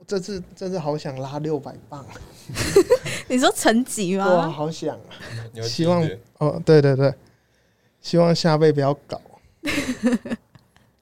[0.08, 2.06] 这次这次好想拉六百磅，
[3.28, 4.50] 你说成绩哇，吗？
[4.50, 5.62] 好想啊！
[5.64, 7.14] 希望哦，对对对，
[8.02, 9.20] 希望下辈不要搞。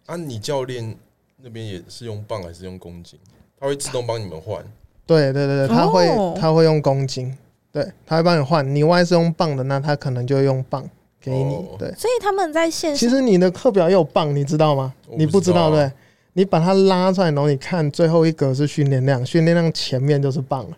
[0.06, 0.96] 啊，你教练
[1.38, 3.20] 那边也是用棒还是用公斤？
[3.60, 4.64] 他会自动帮你们换。
[5.06, 7.36] 对对对对，他会、哦他会用公斤，
[7.72, 8.76] 对，他会帮你换。
[8.76, 10.88] 你万一是用棒的，那他可能就用棒
[11.20, 11.56] 给你。
[11.56, 14.94] 哦对，所以他们在线其实你的课表也有棒，你知道吗？
[15.18, 15.92] 你不知道对？
[16.34, 20.78] 你把它拉出来，然后你看最后一格是训练量，训练量前面就是棒了。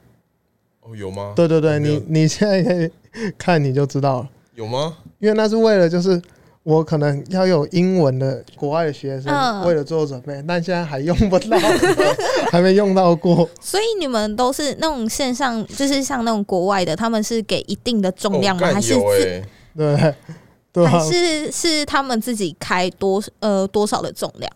[0.82, 1.34] 哦，有吗？
[1.36, 2.92] 对对对，你你现在可以
[3.38, 4.98] 看你就知道了，有吗？
[5.20, 6.20] 因为那是为了就是
[6.64, 11.58] 我可能要有英文的国外的学生，嗯为了做准备，但现在还用不到，
[12.52, 13.48] 还没用到过。
[13.60, 18.68] 所以你们都是那种线上，就是像那种国外的，他们是给一定的重量吗？
[18.74, 19.44] 还是有自、欸
[19.78, 20.14] 对
[20.74, 24.52] 对啊还，是是他们自己开多呃多少的重量？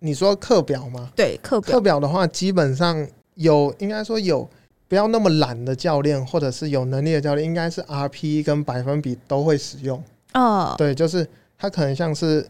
[0.00, 1.10] 你说课表吗？
[1.14, 4.48] 对，课表课表的话，基本上有，应该说有
[4.88, 10.02] 不要那么懒的教练，或者是有能力的教练，应该是 RPE 跟百分比都会使用。
[10.34, 11.26] 哦，对，就是
[11.58, 12.46] 他可能像是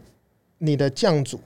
[0.57, 1.39] 你的降组，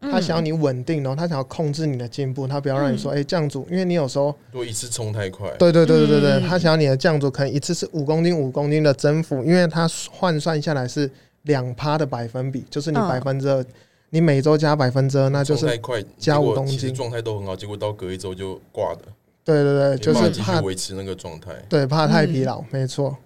[0.00, 0.10] 嗯。
[0.10, 6.48] 他想要你稳定，然后他想要控制你的进步，他不要让你说，哎、降组，因为你有时候，如果一次冲太快，对对对对对对，嗯。
[6.48, 11.08] 他想要你的降组可能一次是五公斤五公斤的增幅，因为他换算下来是
[11.42, 13.08] 两趴的百分比，就是你嗯。
[13.08, 13.64] 百分之二，
[14.10, 19.02] 你每周加百分之二，那就是太快，加五公斤其实状态都很好，结果到隔一周就挂的，
[19.44, 21.52] 对对对，就是怕维持那个状态。
[21.68, 23.16] 对，怕太疲嗯劳，没错。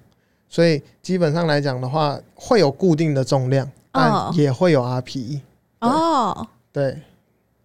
[0.49, 5.41] 所以基本上来讲的话，会有固定的重量，哦但也会有 RPE。
[5.81, 7.01] 哦对，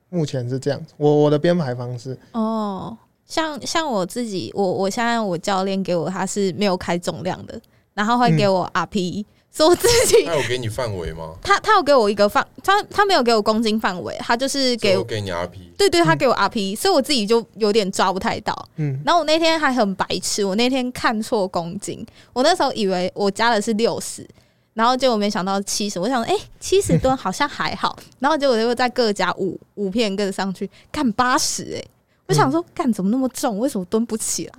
[0.10, 0.82] 目前是这样。
[0.98, 7.62] 我我的编排方式，哦，像像我自己，我我现在我教练给我他是没有开重量的，
[7.94, 11.34] 然后会给嗯我 RP，、所以我自己他有给你范围吗？
[11.42, 18.68] 他他有给我一个范，他他没有给我公斤范围，他就是给给给你 RP，对对，他给我 RP，、所以我自己就有点抓不太到。
[18.76, 24.26] 嗯，然后我那天还很白痴，我那天看错公斤，我那时候以为我加的是六十，
[24.76, 31.84] 然后结果没想到七十，我想哎七十吨好像还好， 然后结果又再各加五五片各上去，干八十哎，
[32.28, 34.54] 我想说干怎么那么重，为什么蹲不起来？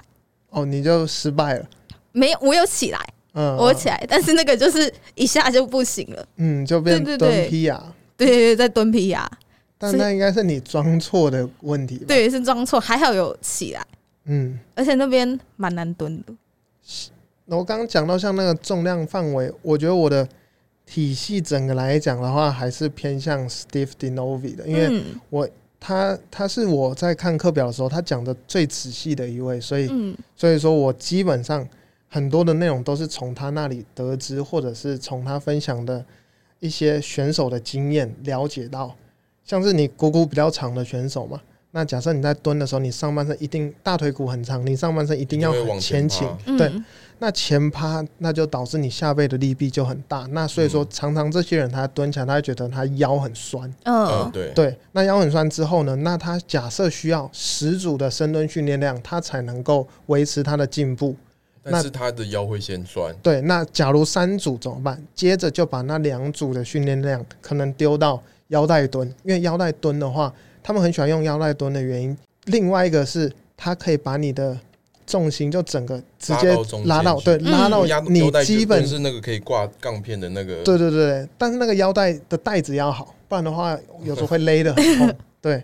[0.51, 1.65] 哦，你就失败了。
[2.13, 2.99] 没有，我有起来，
[3.33, 7.37] 嗯，我起来，但是那个就是一下就不行了，嗯，就变对对对。
[7.37, 7.95] 蹲劈啊。
[8.17, 9.31] 对对对，在蹲皮呀，
[9.79, 13.87] 但那应该是你装错的问题吧？，对，是装错，还好有起来，
[14.27, 16.35] 嗯，而且那边蛮难蹲的，
[17.47, 20.29] 那我刚刚讲到像那个重量范围，我觉得我的
[20.85, 25.51] 体系整个来讲的话，还是偏向 Steve Dinovi 的，因为嗯。
[25.83, 30.15] 他他是我在看课表的时候，他讲的最仔细的一位，所以嗯。
[30.37, 31.67] 所以说我基本上
[32.13, 36.05] 很多的内容都是从他那里得知，或者是从他分享的
[36.59, 38.95] 一些选手的经验了解到。
[39.45, 41.41] 像是你股骨比较长的选手嘛，
[41.71, 46.71] 那假设你在蹲的时候，你上半身一定大腿骨很长，你上半身一定要很前前倾对，
[47.21, 50.27] 那前趴那就导致你下背的力臂就很大。
[50.31, 53.73] 那所以说，嗯常常这些人他蹲起来，他会觉得他腰很酸。
[53.85, 61.17] 嗯，嗯对，对，那腰很酸之后呢，那他假设需要十组的深蹲训练量，他才能够维持他的进步。
[61.63, 65.03] 但是他的腰会先酸，对，那假如三组怎么办？
[65.15, 70.33] 接着就把那两组的训练量可能丢到腰带蹲，因为腰带蹲的话，
[70.63, 72.17] 他们很喜欢用腰带蹲的原因。
[72.47, 74.59] 另外一个是，它可以把你的
[75.07, 85.15] 重心就整个直接拉到对，嗯拉到你基本是那个可以挂杠片的那个，对对对，但是那个腰带的带子要好，不然的话有时候会勒得很痛。
[85.43, 85.63] 对，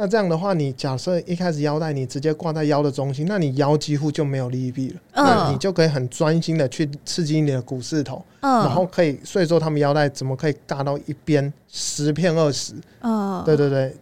[0.00, 12.74] 那这样的话，你假设一开始腰带你直接挂在腰的中心，那你腰几乎就没有力臂了，那嗯你就可以很专心的去刺激你的股四头，嗯，然后可以，所以说他们腰带怎么可以尬到一边十片二十？
[13.00, 13.92] 嗯，对对对，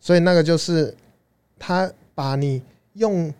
[0.00, 0.96] 所以那个就是
[1.58, 2.62] 他把你
[2.94, 3.30] 用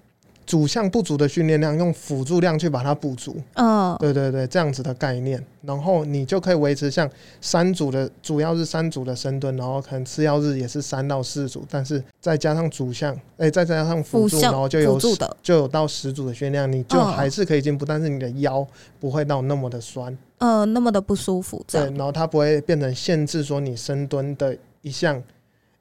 [0.47, 3.37] 主项不足的训练量，用辅助量去把它补足。
[3.55, 3.97] 嗯。
[3.99, 7.09] 对对对，这样子的概念，然后你就可以维持像
[7.41, 14.99] 三组的，主要是三组的深蹲，然后可能次要日也是三到四组，但是再加上主项，哎、再加上辅助，然后就有
[15.43, 18.67] 就有到十组的训练量，你就嗯还是可以进步，但是你的腰
[18.99, 25.23] 不会到那么的酸，呃，那么的不舒服，对，然后它不会变成限制说你深蹲的一项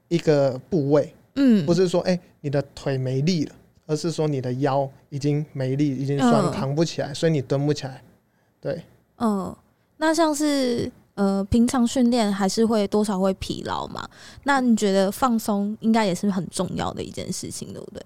[0.08, 3.52] 一个部位，嗯，不是说哎、你的腿没力了，
[3.86, 8.02] 而是说你的腰已经没力，已经酸嗯扛不起来，所以你蹲不起来，
[8.62, 8.82] 对。
[9.18, 9.56] 嗯，
[9.98, 14.08] 那像是呃，平常训练还是会多少会疲劳嘛？
[14.44, 18.02] 那你觉得放松应该也是很重要的一件事情，对不对？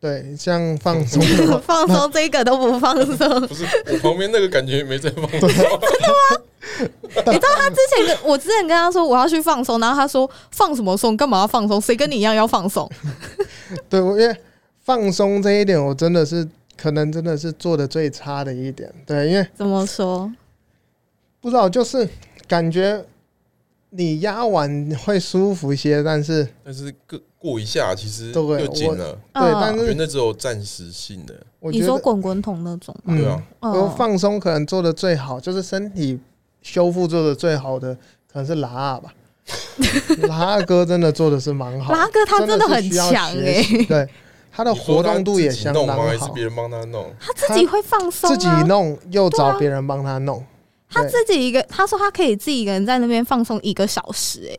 [0.00, 1.20] 对，像放松
[1.62, 6.42] 放松这个都不放松， 不是我旁边那个感觉没在放松， 真的吗
[6.78, 11.16] 你知道他之前跟我之前跟他说我要去放松，然后他说放什么松？
[11.16, 11.80] 干嘛要放松？
[11.80, 12.88] 谁跟你一样要放松？
[13.88, 14.36] 对，我因为
[14.88, 18.90] 放松这一点，我真的是可能真的是做的最差的一点。
[19.04, 20.32] 对，因为怎么说？
[21.42, 22.08] 不知道，就是
[22.46, 23.04] 感觉
[23.90, 29.58] 你压完会舒服一些，但是但是过过一下其实对又紧了，对，嗯。
[29.60, 36.18] 但是我觉得那只有暂时性的，你说我觉得滚滚筒那种对啊，我嗯，放松可能做的最好，就是身体
[36.62, 37.94] 修复做的最好的，
[38.32, 39.12] 可能是拉二吧。
[40.28, 44.08] 拉二哥真的做的是蛮好，拉哥他真的很强哎、对，
[44.58, 45.86] 他的活动度也相当
[46.18, 47.14] 好，别人帮他弄？
[47.20, 50.44] 他自己会放松、啊，自己弄又找别人帮他弄，
[50.90, 54.58] 他自己一个，他说他可以自己一个人在那边放松一个小时、哎，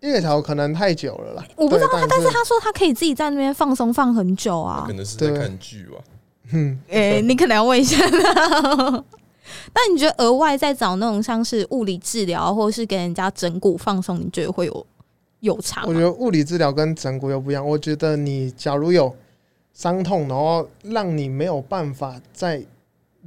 [0.00, 1.44] 一个小时可能太久了啦。
[1.56, 4.94] 我不知道他，但是他说他可以自己在那边放松放很久啊可。
[4.94, 5.98] 能是在看剧吧。
[6.52, 9.04] 嗯， 哎、你可能要问一下他。
[9.74, 14.86] 那你觉得额外再找那种像是物理治疗，或者是给人家整骨放松，你觉得会有
[15.42, 15.84] 有差？
[15.86, 17.66] 我觉得物理治疗跟整骨又不一样。
[17.66, 19.14] 我觉得你假如有
[19.72, 22.62] 伤痛，然后让你没有办法在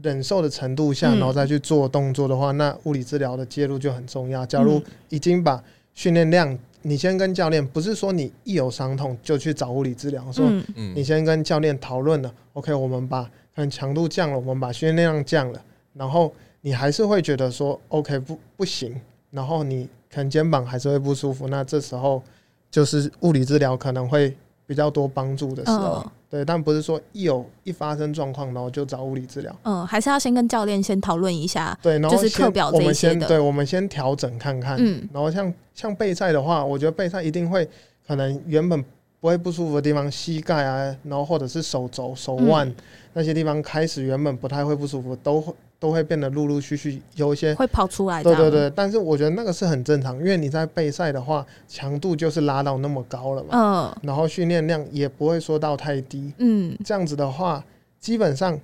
[0.01, 4.45] 忍受的程度下，嗯然后再去做动作的话，那物理治疗的介入就很重要。
[4.45, 5.61] 假如嗯已经把
[5.93, 15.61] 训练量，你先跟教练，不是说你一有伤痛就去找物理治疗，说嗯嗯你，先跟教练讨论了，OK，我们把可能强度降了，我们把训练量降了，
[15.93, 18.95] 然后你还是会觉得说 OK 不不行，
[19.35, 22.23] 然后你可能肩膀还是会不舒服，那这时候
[22.71, 26.11] 就是物理治疗可能会比较多帮助的时候，嗯。
[26.27, 31.77] 对，但不是说一有一发生状况然后就找物理治疗，嗯，还是要先跟教练先讨论一下。
[31.81, 33.19] 对，然后就是课表这我们一些的。
[33.19, 35.07] 先对，我们先调整看看，嗯。
[35.13, 37.65] 然后像像备赛的话，我觉得备赛一定会
[38.05, 38.83] 可能原本
[39.21, 42.75] 不会不舒服的地方，膝盖啊，然后或者是手肘、手腕、嗯。
[43.13, 47.53] 那些地方，开始原本不太会不舒服，都会都会变得陆陆续续有一些。
[47.55, 48.23] 会跑出来。
[48.23, 57.63] 对对对，但是我觉得那个是很正常，因为你在备赛的话，强度就是拉到那么高了嘛，嗯然后训练量也不会说到太低，嗯这样子的话，
[57.99, 58.59] 基本上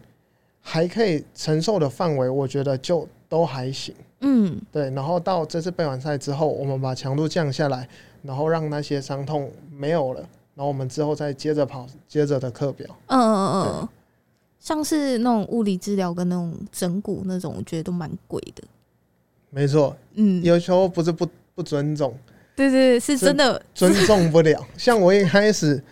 [0.62, 3.94] 还可以承受的范围，我觉得就都还行。
[4.22, 7.88] 嗯对，然后到这次备完赛之后，我们把强度降下来，
[8.22, 10.20] 然后让那些伤痛没有了，
[10.54, 12.88] 然后我们之后再接着跑接着的课表。
[13.08, 13.90] 嗯嗯嗯，
[14.62, 18.64] 像是那种物理治疗跟那种整骨那种，我觉得都蛮贵的。
[19.50, 22.16] 没错，嗯，有时候不是不不尊重，
[22.56, 23.60] 对对對，是真的。
[23.74, 24.64] 尊重不了。
[24.78, 25.84] 像我一开始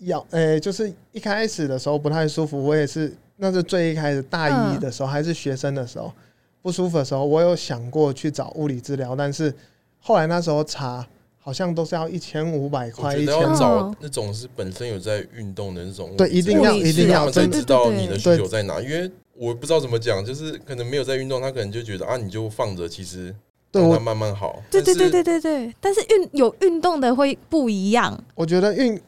[0.00, 6.12] 要，呃、就是一开始的时候不太舒服，我也是，那是最一开始大一嗯的时候，还是学生的时候
[6.60, 9.52] 不舒服的时候，我有想过去找物理治疗，但是
[9.98, 11.06] 后来那时候查。
[11.46, 18.80] 好像都是要一千五百块，觉一千找哦那种是本身有在运动的那种，对，一定要一定要才知道你的需求在哪。
[18.80, 23.32] 因为我不知道怎么讲，就是可能没有在运动，他可能就觉得啊，你就放着，其实
[23.70, 24.60] 让它慢慢好。
[24.68, 28.20] 对对对对对对，但是运有运动的会不一样。
[28.34, 29.00] 我觉得运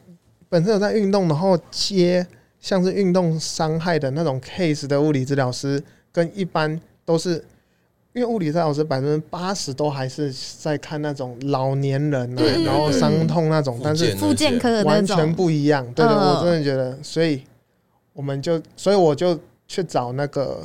[0.47, 2.25] 本身有在运动，然后接
[2.61, 5.83] 像是运动伤害的那种 case 的物理治疗师，
[6.13, 7.43] 跟一般都是
[8.13, 15.85] 因为物理治疗师百分之八十都还是在看那种老年人啊对，然后伤痛那种，但是复健科的完全，不一样。
[15.93, 17.43] 对对，嗯我真的觉得，所以
[18.13, 20.59] 我们就，所以我就去找那个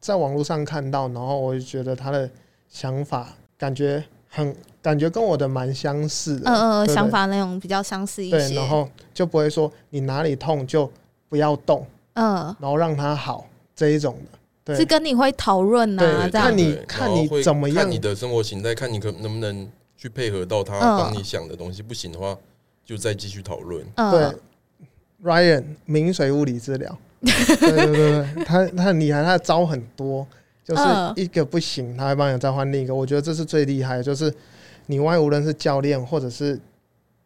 [0.00, 2.30] 在网络上看到，然后我就觉得他的
[2.68, 3.28] 想法
[3.58, 8.54] 感觉很感觉跟我的蛮相似的，嗯嗯，对对想法那种比较相似一对，些。
[8.54, 10.88] 然后就不会说你哪里痛就
[11.28, 14.38] 不要动，嗯，然后让它好这一种的。
[14.64, 16.56] 对，是跟你会讨论对啊，这样看。
[16.56, 21.82] 你对看你然后会怎么样看你的生活形态，看你可能不能去配合到他嗯帮你想的东西。
[21.82, 22.36] 不行的话，
[22.84, 23.84] 就再继续讨论。
[23.96, 27.96] 嗯对，Ryan 明水物理治疗，对对对
[28.34, 30.26] 对，他他很厉害，他的招很多，
[30.64, 32.94] 就是嗯一个不行，他会帮你再换另一个。
[32.94, 34.32] 我觉得这是最厉害的，就是
[34.86, 36.58] 你万一无论是教练或者是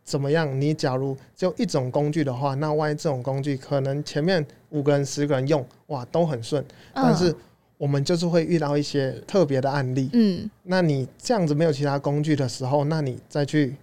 [0.08, 7.34] 怎么样，你假如只有一种工具的话，那万一这种工具可能前面五个人、十个人用，哇，都很顺，但是
[7.76, 10.08] 我们就是会遇到一些特别的案例。
[10.14, 13.76] 嗯那你这样子没有其他工具的时候，那你再去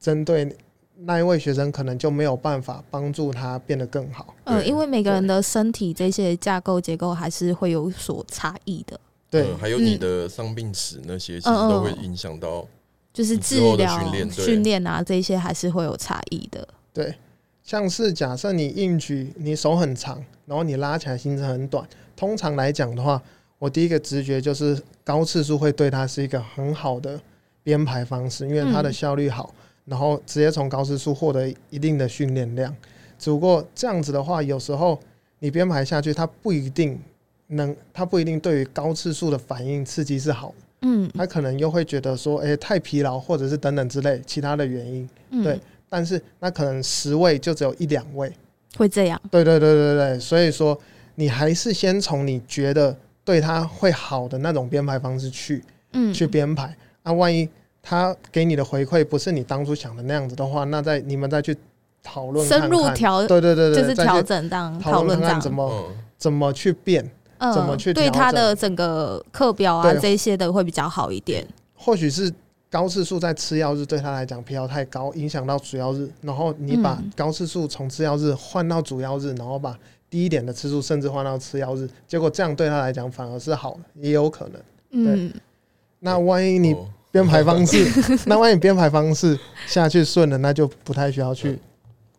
[0.00, 0.52] 针对
[0.96, 4.34] 那一位学生，可能就没有办法帮助他变得更好。
[4.46, 8.98] 嗯，因为每个人的身体这些架构结构还是会有所差异的，
[9.30, 12.66] 对，呃还有你的伤病史那些，其实都会影响到。
[13.12, 14.00] 就是治疗
[14.30, 16.66] 训练啊这些还是会有差异的。
[16.92, 17.14] 对，
[17.62, 21.86] 像是假设你硬举，你手很长，然后你拉起来行程很短，
[22.16, 23.20] 通常来讲的话，
[23.58, 27.20] 我第一个直觉就是高次数会对它是一个很好的
[27.62, 29.54] 编排方式，因为它的嗯效率好，
[29.84, 32.74] 然后直接从高次数获得一定的训练量。
[33.18, 34.98] 只不过这样子的话，有时候
[35.40, 36.98] 你编排下去，它不一定
[37.48, 41.10] 能，它不一定对于高次数的反应刺激是好的，嗯。
[41.16, 48.32] 他可能又会觉得说，诶、太疲劳或者是等等之类其他的原因，嗯，对但是那可能十位就只有一两位，
[48.76, 49.20] 会这样。
[49.30, 50.78] 对对对对对，所以说
[51.14, 55.62] 你还是先从你觉得对他会好的那种编排方式去
[55.92, 57.48] 嗯，去编排，啊，万一
[57.82, 61.56] 他给你的回馈不是你当初想的那样子的话，那再你们再去
[62.02, 65.52] 讨论深入调，对对对对，就是调整这样讨讨论看看怎。
[65.52, 67.10] 么嗯，怎么去变，
[67.40, 71.46] 嗯，怎么去对他的整个课表啊这些的会比较好一点。
[71.74, 72.32] 或许是
[72.68, 79.76] 高次数在吃药日对他来讲疲劳太高，影响到主要日，然后你把嗯高次数从吃药日换到主要日，然后把
[80.08, 84.62] 低一点的次数甚至换到吃药日，结果这样对他来讲反而是好的，也有可能。
[84.90, 85.32] 嗯，
[86.00, 87.86] 那万一你哦编排方式，
[88.26, 91.58] 那万一编排方式下去顺了，那就不太需要去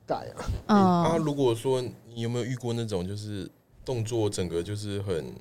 [0.05, 0.45] 改了。
[0.65, 1.82] 啊，嗯，如果说
[2.13, 3.49] 你有没有遇过那种就是
[3.91, 5.35] 动作整个就是很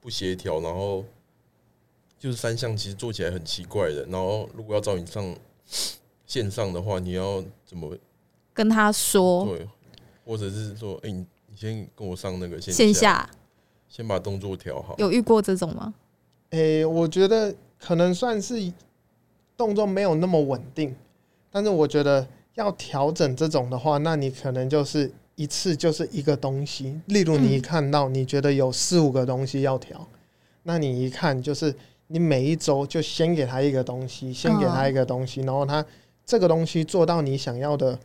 [0.00, 1.04] 不协调，然后
[2.18, 5.32] 就是三项其实做起来很奇怪的，然后如果要找你上
[6.26, 7.96] 线上的话，你要怎么
[8.52, 9.68] 跟他说对，
[10.24, 13.30] 或者是说，哎、你你先跟我上那个线线下
[13.86, 14.96] 先把动作调好。
[14.98, 15.94] 有遇过这种吗？
[16.50, 18.72] 诶、我觉得可能算是
[19.56, 20.92] 动作没有那么稳定，
[21.52, 27.00] 但是我觉得要调整这种的话，那你可能就是一次就是一个东西。
[27.06, 30.06] 例如你一嗯看到你觉得有四五个东西要调，
[30.62, 31.74] 那你一看就是
[32.06, 35.84] 你每一周就先给他一个东西，先给他一个东西，然后他
[36.24, 37.98] 这个东西做到你想要的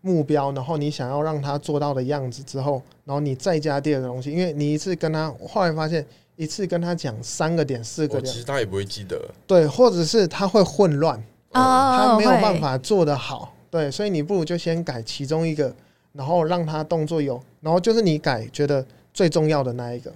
[0.00, 6.04] 目标，然后你想要让他做到的样子之后，然后你再加第二个东西，因为你一次跟他后来发现。
[6.36, 11.22] 一次跟他讲三个点、四个哦，点其，实他也不会记得，对，或者是他会混乱，
[11.52, 15.72] 他没有办法做得好，对，所以你不如就先改其中一个，
[16.14, 20.12] 然后让他动作有，然后就是你改觉得最重要的那一个，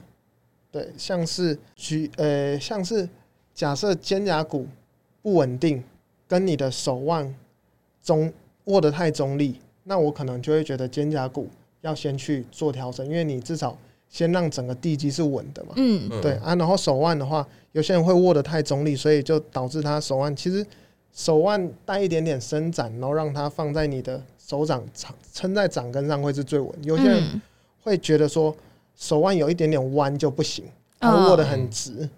[0.71, 3.07] 对，像是举呃，像是
[3.53, 4.67] 假设肩胛骨
[5.21, 5.83] 不稳定，
[6.27, 7.35] 跟你的手腕
[8.03, 8.33] 中
[8.65, 11.49] 握得太中立，那我可能就会觉得肩胛骨
[11.81, 13.77] 要先去做调整，因为你至少
[14.09, 15.73] 先让整个地基是稳的嘛。
[15.77, 20.65] 嗯嗯对啊，然后手腕的话，有些人会握得太中立，所以就导致他手腕其实
[21.13, 26.73] 手腕带一点点伸展，然后让它放在你的手掌掌撑在掌根上会是最稳。
[26.83, 27.43] 有些人嗯
[27.83, 28.55] 会觉得说
[28.97, 30.65] 手腕有一点点弯就不行，
[30.99, 32.09] 他嗯握得很直，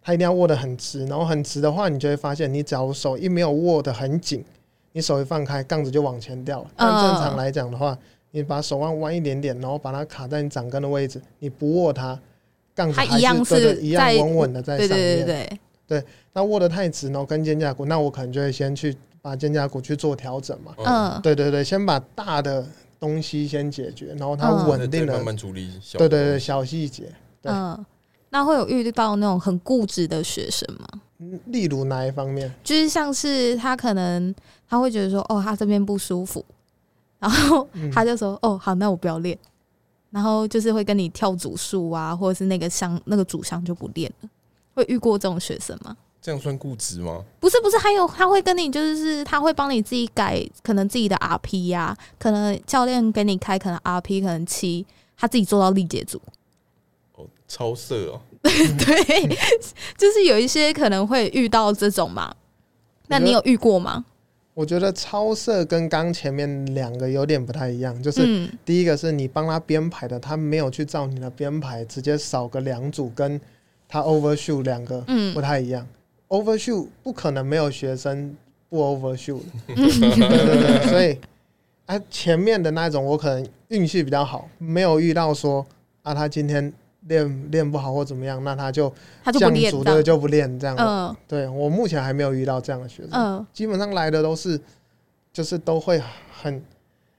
[0.00, 4.44] 他一定要握得很直，然后很直的话，你就会发现你只要手一没有握得很紧，
[4.92, 6.70] 你手一放开，杠子就往前掉了。
[6.76, 7.98] 但嗯正常来讲的话，
[8.30, 12.18] 你把手腕弯一点点，然后把它卡在你掌根的位置，你不握它，
[12.74, 15.16] 杠子还它一样是对是一样稳稳的在对上面。
[15.16, 20.74] 对对对，那握得太直，然后跟肩胛骨，那我可能就会先去把肩胛骨去做调整嘛。
[20.76, 22.62] 嗯，嗯，对对对，先把大的
[23.00, 27.10] 东西先解决，然后它嗯稳定的，慢慢处理对对对，小细节。
[27.40, 27.82] 对嗯，
[28.28, 31.00] 那会有遇到那种很固执的学生吗？
[31.20, 32.52] 嗯例如哪一方面？
[32.62, 34.34] 就是像是他可能
[34.68, 36.44] 他会觉得说，哦，他这边不舒服，
[37.18, 39.38] 然后嗯他就说，哦，好，那我不要练，
[40.10, 44.28] 然后就是会跟你跳组数啊，或者是那个箱那个主项就不练了。
[44.74, 45.96] 会遇过这种学生吗？
[46.24, 47.22] 这样算固执吗？
[47.38, 54.86] 不是不是，还有他会跟你就是他会帮你自己改，可能自己的 RP 呀、可能教练给你开可能 RP 可能七，
[55.18, 56.18] 他自己做到力竭组。
[57.16, 59.36] 哦，超色哦， 对，
[59.98, 62.34] 就是有一些可能会遇到这种嘛。
[63.08, 64.06] 那你有遇过吗？
[64.54, 73.38] 我觉得超色跟刚前面两个有点不太一样，就是嗯第一个是你帮他编排的，他没有去照你的编排，直接少个两组，跟
[73.86, 75.86] 他 overshoot 两个不嗯太一样。
[76.28, 78.36] Overshoot 不可能没有学生
[78.68, 81.18] 不 overshoot 对对对，所以
[81.86, 85.64] 啊前面的那种我可能运气比较好，没有遇到说
[86.02, 86.72] 啊他今天
[87.06, 93.10] 练练不好或怎么样，那他就他就不降练到组对，就不练这样对我目前还没有遇到这样的学生。
[93.12, 94.58] 嗯，基本上来的都是，
[95.32, 96.02] 就是都会
[96.32, 96.62] 很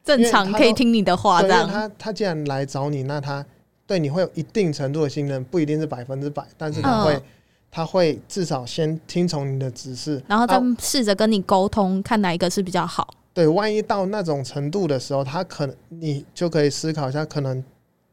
[0.03, 1.67] 正常可以听你的话，这样。
[1.67, 3.45] 他他既然来找你，那他
[3.85, 7.21] 对你会有一定程度的信任，不一定是百分之百，但是他会、嗯
[7.75, 13.05] 他会至少先听从你的指示，然后再啊试着跟你沟通，看哪一个是比较好。
[13.33, 17.61] 对，万一到那种程度的时候，他可能你就可以思考一下，可能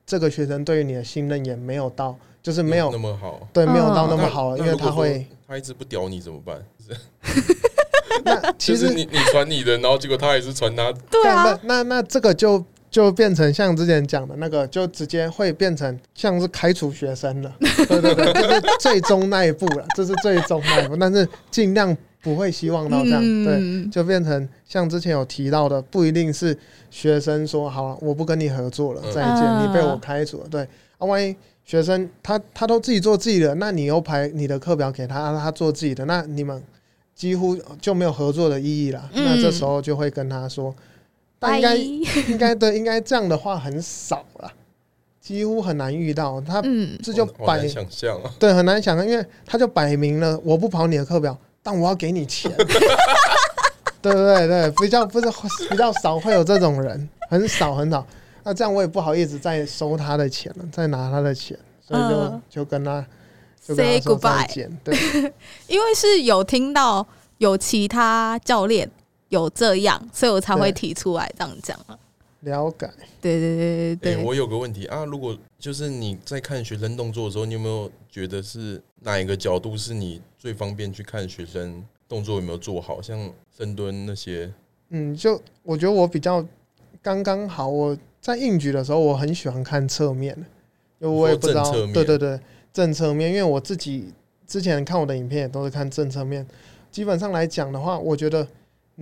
[0.05, 3.47] 这个学生对于你的信任也没有到，就是没有那么好。
[3.53, 6.61] 对没有到那么好了，因为他会他一直不屌你怎么办？
[8.25, 12.59] 那其实你你传你的，然后结果他也是传他，对啊，那那那这个就
[12.93, 17.53] 就变成像之前讲的那个，就直接会变成像是开除学生了。
[17.59, 23.21] 对对对，这是最终那一步了，这是最终那一步，但是尽量不会希望到这样。
[23.23, 26.57] 对，嗯，就变成像之前有提到的，不一定是
[26.91, 30.47] 学生说好了，我不跟你合作了，嗯再见，嗯你被我开除了。
[30.51, 30.61] 对，
[30.99, 31.35] 啊，万一
[31.65, 36.63] 学生他他都自己做自己的，那你又排你的课表给他，让他做自己的，那你们
[37.15, 39.09] 几乎就没有合作的意义了。
[39.15, 40.75] 嗯那这时候就会跟他说，
[41.43, 41.75] 但应该
[42.29, 44.51] 应该对，应该这样的话很少了，
[45.21, 46.41] 几乎很难遇到。
[46.41, 48.33] 他嗯这就摆好难想象啊。
[48.39, 52.51] 对很难想象，因为他就摆明了我不跑你的课表，但我要给你钱。
[54.01, 55.27] 对对对，比较不是
[55.69, 58.05] 比较少会有这种人，很少很少。
[58.45, 63.05] 那这样我也不好意思再收他的钱了，再拿他的钱，所以就、嗯就跟他
[63.65, 64.81] 就跟他 Say 说再 goodbye 见。
[64.83, 64.97] 对，
[65.69, 67.07] 因为是有听到
[67.39, 68.91] 有其他教练
[69.33, 71.99] 有这样，所以我才会提出来这样讲啊。
[72.41, 72.87] 了解。
[73.21, 83.01] 对对对对、对对，我有个问题啊，如果就是你在看学生动作的时候，你有没有觉得是哪一个角度是你最方便去看学生动作有没有做好？
[83.01, 84.53] 像深蹲那些，
[84.91, 86.45] 嗯，就我觉得我比较
[87.01, 87.67] 刚刚好。
[87.67, 90.43] 我在硬举的时候，我很喜欢看侧面的，
[90.99, 92.39] 因为我也不知道对对对，
[92.73, 93.31] 正侧面。
[93.31, 94.13] 因为我自己
[94.47, 96.47] 之前看我的影片也都是看正侧面。
[96.91, 98.47] 基本上来讲的话，我觉得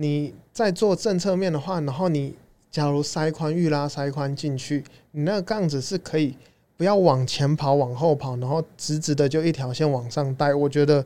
[0.01, 2.33] 你在做正侧面的话，然后你
[2.71, 6.35] 假如塞宽预拉塞宽进去，你那个杠子是可以
[6.75, 10.55] 不要往前跑、往后跑，然后直直的就一条线往上带。
[10.55, 11.05] 我觉得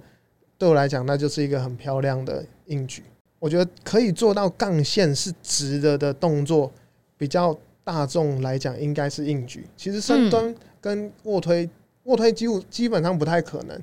[0.57, 3.03] 对我来讲，那就是一个很漂亮的硬举。
[3.37, 6.71] 我觉得可以做到杠线是直的的动作，
[7.17, 9.67] 比较大众来讲应该是硬举。
[9.75, 11.69] 其实深蹲跟卧推，
[12.03, 13.77] 卧推几乎基本上不太可能，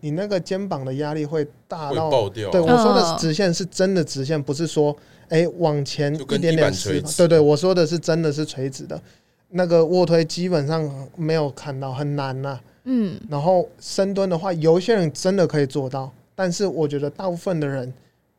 [0.00, 2.10] 你那个肩膀的压力会大到。
[2.10, 2.50] 爆掉。
[2.50, 4.96] 对我说的嗯直线是真的直线，不是说
[5.28, 9.00] 哎、往前一点点垂直直对对，我说的是真的是垂直的。
[9.50, 17.92] 那个卧推基本上没有看到，很难呐、嗯然后深蹲的话，有一些人真的可以做到，但是我觉得大部分的人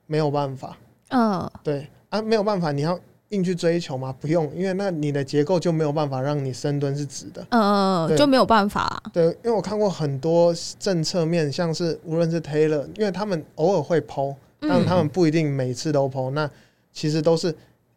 [0.08, 0.78] 没有办法。
[1.10, 3.00] 嗯对啊，没有办法，你要
[3.30, 4.16] 硬去追求吗？
[4.20, 7.46] 不用，因为那你的结构就没有办法让你深蹲是直的。
[7.50, 9.04] 嗯，嗯就没有办法啊。
[9.14, 16.32] 对，因为我看过很多政策面，像是无论是 Taylor，因为他们偶尔会剖，但嗯他们不一定每次都剖。
[16.32, 16.50] 那
[16.92, 17.54] 其实都是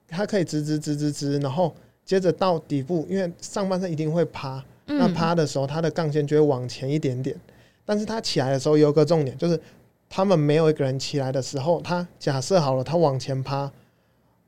[0.08, 1.74] 他可以直直直直直，然后
[2.04, 7.34] 接着到底部，因为上半身一定会趴，那嗯趴的时候，他的杠线就会往前一点点。
[7.86, 9.58] 但是他起来的时候有个重点，就是
[10.10, 13.70] 他们没有一个人起来的时候，他假设好了，他往前趴，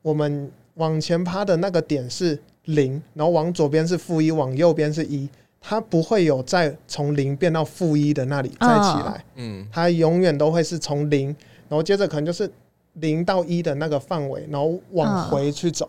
[0.03, 5.29] 我们往前趴的那个点是零，然后往左边是负一，往右边是一，
[5.61, 11.27] 它不会有再从零变到负一的那里再起来，嗯，它永远都会是从零，
[11.69, 12.51] 然后接着可能就是
[12.95, 15.89] 零到一的那个范围，然后往回去走。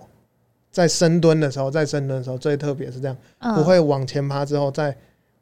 [0.71, 3.15] 在深蹲的时候，在深蹲的时候最特别是这样。
[3.39, 4.93] 嗯不会往前趴之后再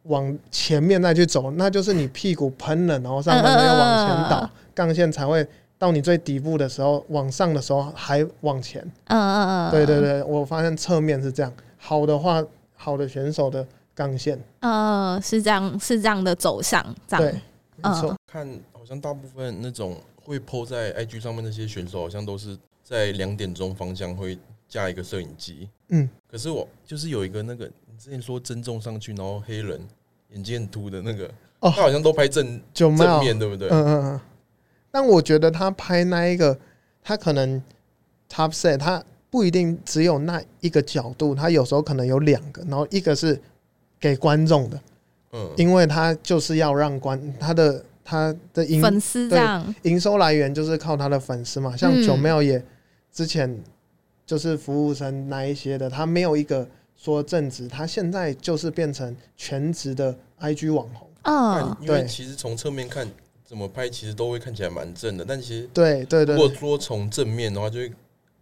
[0.04, 5.44] 往前面再去走，那就是你屁股喷了，然后上半身要往前倒杠线才会
[5.84, 8.82] 到你最底部的时候，往上的时候还往前。
[9.08, 12.42] 嗯嗯嗯，对对对，我发现侧面是这样，好的话，
[12.74, 17.34] 好的选手的杠线，嗯，是这样是这样的走向，这样对，
[17.76, 25.68] 没错嗯，看好像大部分那种会 PO 在 IG 上面那些选手，好像都是在两点钟方向会架一个摄影机。
[25.90, 29.86] 嗯，可是我就是有一个那个，你之前说增重上去，然后黑人
[30.30, 31.26] 眼睛很凸的那个，
[31.60, 33.68] 哦他好像都拍正就，正面，对不对？
[33.68, 34.22] 嗯嗯嗯。
[34.94, 36.56] 但我觉得他拍那一个，
[37.02, 37.60] 他可能
[38.32, 43.42] top set，他不一定只有那一个角度，他有时候可能有两个，然后一个是
[44.00, 44.80] 给观众的。
[45.32, 52.64] 嗯，因为他就是要让观他的他的营粉丝这样，营收来源就是靠他的粉丝嘛，像嗯九妙也
[53.12, 53.60] 之前
[54.28, 61.10] 就是服务生那一些的，他没有一个说正职，他现在就是变成全职的 IG 网红。
[61.24, 63.08] 嗯因为对其实从侧面看
[63.46, 67.92] 怎么拍，其实都会看起来蛮正的，但其实对对对如果对，说从正面的话，就会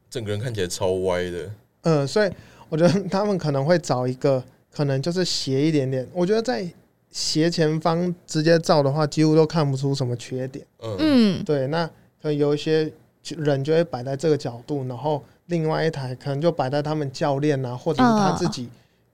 [0.09, 1.51] 整个人看起来超歪的。
[1.81, 2.31] 嗯，所以
[2.69, 6.65] 我觉得他们可能会找一个可能就是斜一点点，我觉得在
[7.09, 10.65] 斜前方直接照的话，几乎都看不出什么缺点。
[10.79, 11.85] 嗯，嗯对，那
[12.21, 12.89] 可能有一些
[13.23, 18.69] 人就会摆在这个角度，然后另外一台可能就摆在他们教练啊，或者是他自己、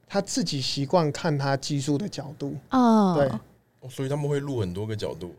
[0.08, 2.54] 他自己习惯看他技术的角度。
[2.70, 3.28] 哦，对
[3.80, 5.34] 哦所以他们会录很多个角度。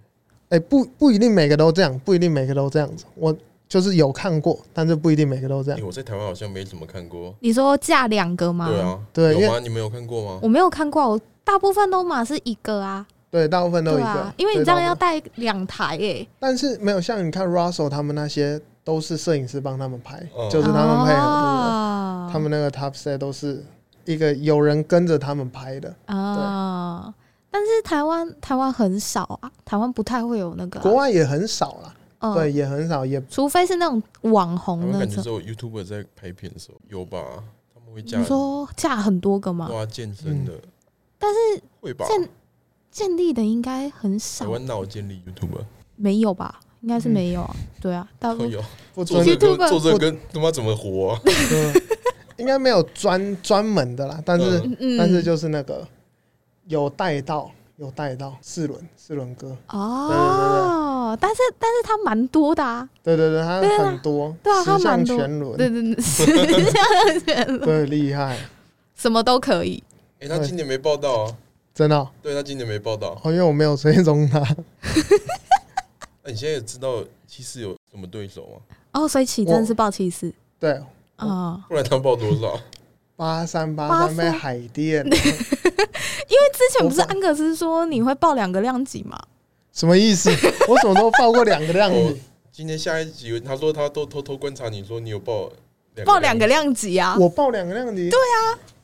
[0.50, 3.04] 哎、不不一定每个都这样，不一定每个都这样子。
[3.14, 3.36] 我
[3.68, 5.86] 就是有看过，但是不一定每个都这哎、样。
[5.86, 7.34] 我在台湾好像没怎么看过。
[7.40, 8.66] 你说架两个吗？
[8.68, 9.58] 对，啊，对因为有吗？
[9.60, 10.38] 你们有看过吗？
[10.42, 22.32] 我没有看过，我大部分都嘛是一个啊，对，大部分都一个，啊，因为你这样要带两台诶，但是没有像你看 Russell 他们那些都是摄影师帮他们拍，嗯就是他们配合，对不哦对？
[22.32, 23.62] 他们那个 top set 都是
[24.06, 25.94] 一个有人跟着他们拍的。
[26.06, 27.12] 啊，
[27.50, 35.28] 但是台湾台湾很少啊，台湾不太会有那个啊，国外也很少啦，嗯对，，也很少，也除非是那种网红那种湾感觉只。
[35.28, 37.24] 有 YouTuber 在拍片的时候有吧？
[37.74, 39.76] 他们会架你说架很多个吗对？
[39.76, 40.52] 啊健身的，
[41.18, 42.06] 但是会吧？
[42.06, 42.28] 建
[42.90, 45.64] 建立的应该很台少，湾哪有建立 YouTuber？
[45.96, 46.60] 没有吧？
[46.82, 47.56] 应该是没有啊。
[47.80, 48.56] 对啊，大部分会
[48.96, 51.20] 有做这个 YouTuber 做这个跟他妈怎么活啊？
[51.52, 51.82] 嗯
[52.38, 55.84] 应该没有专专门的啦，但是、嗯，但是就是那个
[56.68, 62.88] 有带到有带到四轮四轮哥，哦，但是但是他蛮多的啊。
[63.02, 66.26] 对对对，他很多，对啊他十项蛮多全轮，对对对，是
[67.22, 68.38] 这样子，对，厉害，
[68.94, 69.82] 什么都可以。
[70.20, 71.36] 哎，他今年没报道啊？
[71.74, 73.18] 真的哦，对他今年没报道。
[73.22, 74.40] 哦因为我没有追踪他，
[76.24, 78.60] 那 你现在也知道七四有什么对手吗？
[78.92, 80.82] 哦，所以起真是报七四对，
[81.16, 82.58] 啊，不然他报多少？
[83.18, 85.18] 八三八八三被海淀， 因为
[86.54, 89.18] 之前不是安格斯说你会报两个量级嘛？
[89.72, 90.30] 什么意思？
[90.68, 92.22] 我什么时候报过两个量哦级？
[92.52, 95.50] 今天下一集，他说他都偷偷观察你说你有报
[96.04, 97.16] 报两个，量级啊？
[97.18, 98.16] 我报两个量级，对，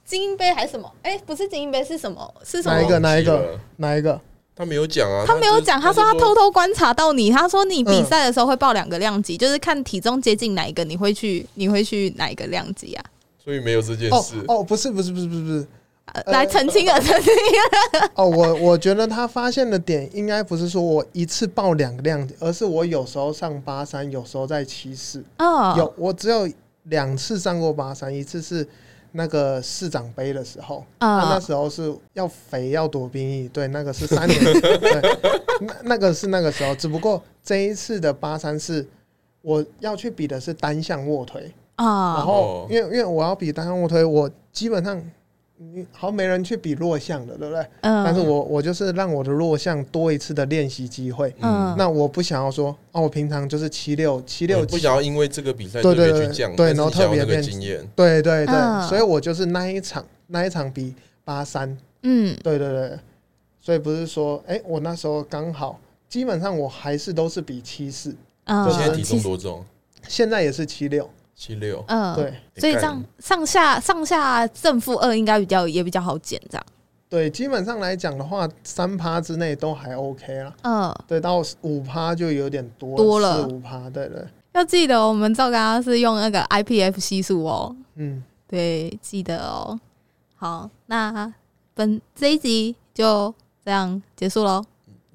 [0.04, 0.92] 精英杯还是什么？
[1.02, 2.34] 哎，不是精英杯是什么？
[2.44, 2.88] 是什么哪一？
[2.88, 3.60] 个哪一个？
[3.76, 4.20] 哪一个？
[4.56, 13.04] 他没有讲啊，他没有讲，他说他偷偷观察到你，他说你比嗯赛的时候会报两个量级，就是看体重接近哪一个，你会去你会去哪一个量级啊？
[13.44, 14.36] 所以没有这件哦事。
[14.48, 15.66] 哦，不是不是不是不是不是，
[16.06, 18.10] 呃来澄清啊，澄清啊。
[18.16, 25.22] 哦，我我觉得他发现的点应该不是说我一次报两个量级，而是我有时候上八三，有时候在七四。
[25.38, 26.48] 哦，有我只有
[26.84, 28.66] 两次上过八三，一次是
[29.12, 35.18] 那个市长杯的时候，啊那嗯时候是要肥要躲兵役，对，那个是三年， 对，
[35.60, 38.86] 那那个是那个时候，只不过这一次的八三是
[39.42, 42.66] 我要去比的是单项卧推，然啊，后哦。
[42.70, 45.02] 因为因为我要比单项卧推，我基本上。
[45.56, 47.64] 你好，像没人去比弱项的，对不对？
[47.82, 51.32] 嗯，但是我我就是让我的弱项多一次的练习机会。
[51.40, 51.72] 嗯。
[51.78, 57.78] 那我不想要说，哦，我平常就是七六七六你不想要因为这个比赛对特别对对去降，对然后特别变经验。
[57.94, 58.82] 对对对，嗯。
[58.88, 60.92] 所以我就是那一场那一场比
[61.24, 62.36] 八三，嗯。
[62.42, 62.98] 对对对，
[63.60, 68.14] 所以不是说，哎、我那时候刚好，基本上我还是都是比七四，
[68.44, 69.64] 现在体重多重？
[70.08, 71.84] 现在也是七六，七六。
[71.88, 76.66] 嗯，对所以这样上下上下正负二应该比较也比较好减，这样。
[77.08, 89.78] 对，基本上来讲的话，三趴之内都还 OK 啦，嗯，对，到五趴就有点多多了四五趴，对对，要记得我们赵刚刚是用那个 IPF 系数哦，嗯，对，记得哦。
[90.34, 91.32] 好，那
[91.72, 93.32] 本这一集就
[93.64, 94.64] 这样结束喽。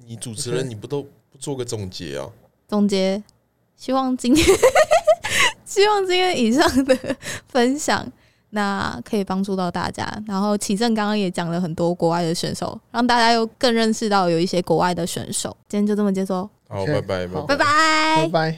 [0.06, 2.26] 你主持人你不都不做个总结啊？
[2.66, 3.22] 总结，
[3.76, 4.46] 希望今天
[5.70, 6.98] 希望今天以上的
[7.46, 8.04] 分享，
[8.50, 10.04] 那可以帮助到大家。
[10.26, 15.56] 然后启正刚刚也讲了很多国外的选手，让大家又更认识到有一些国外的选手。
[15.68, 17.64] 今天就这么结束哦，好，OK，拜拜，好拜拜
[18.16, 18.48] 拜拜。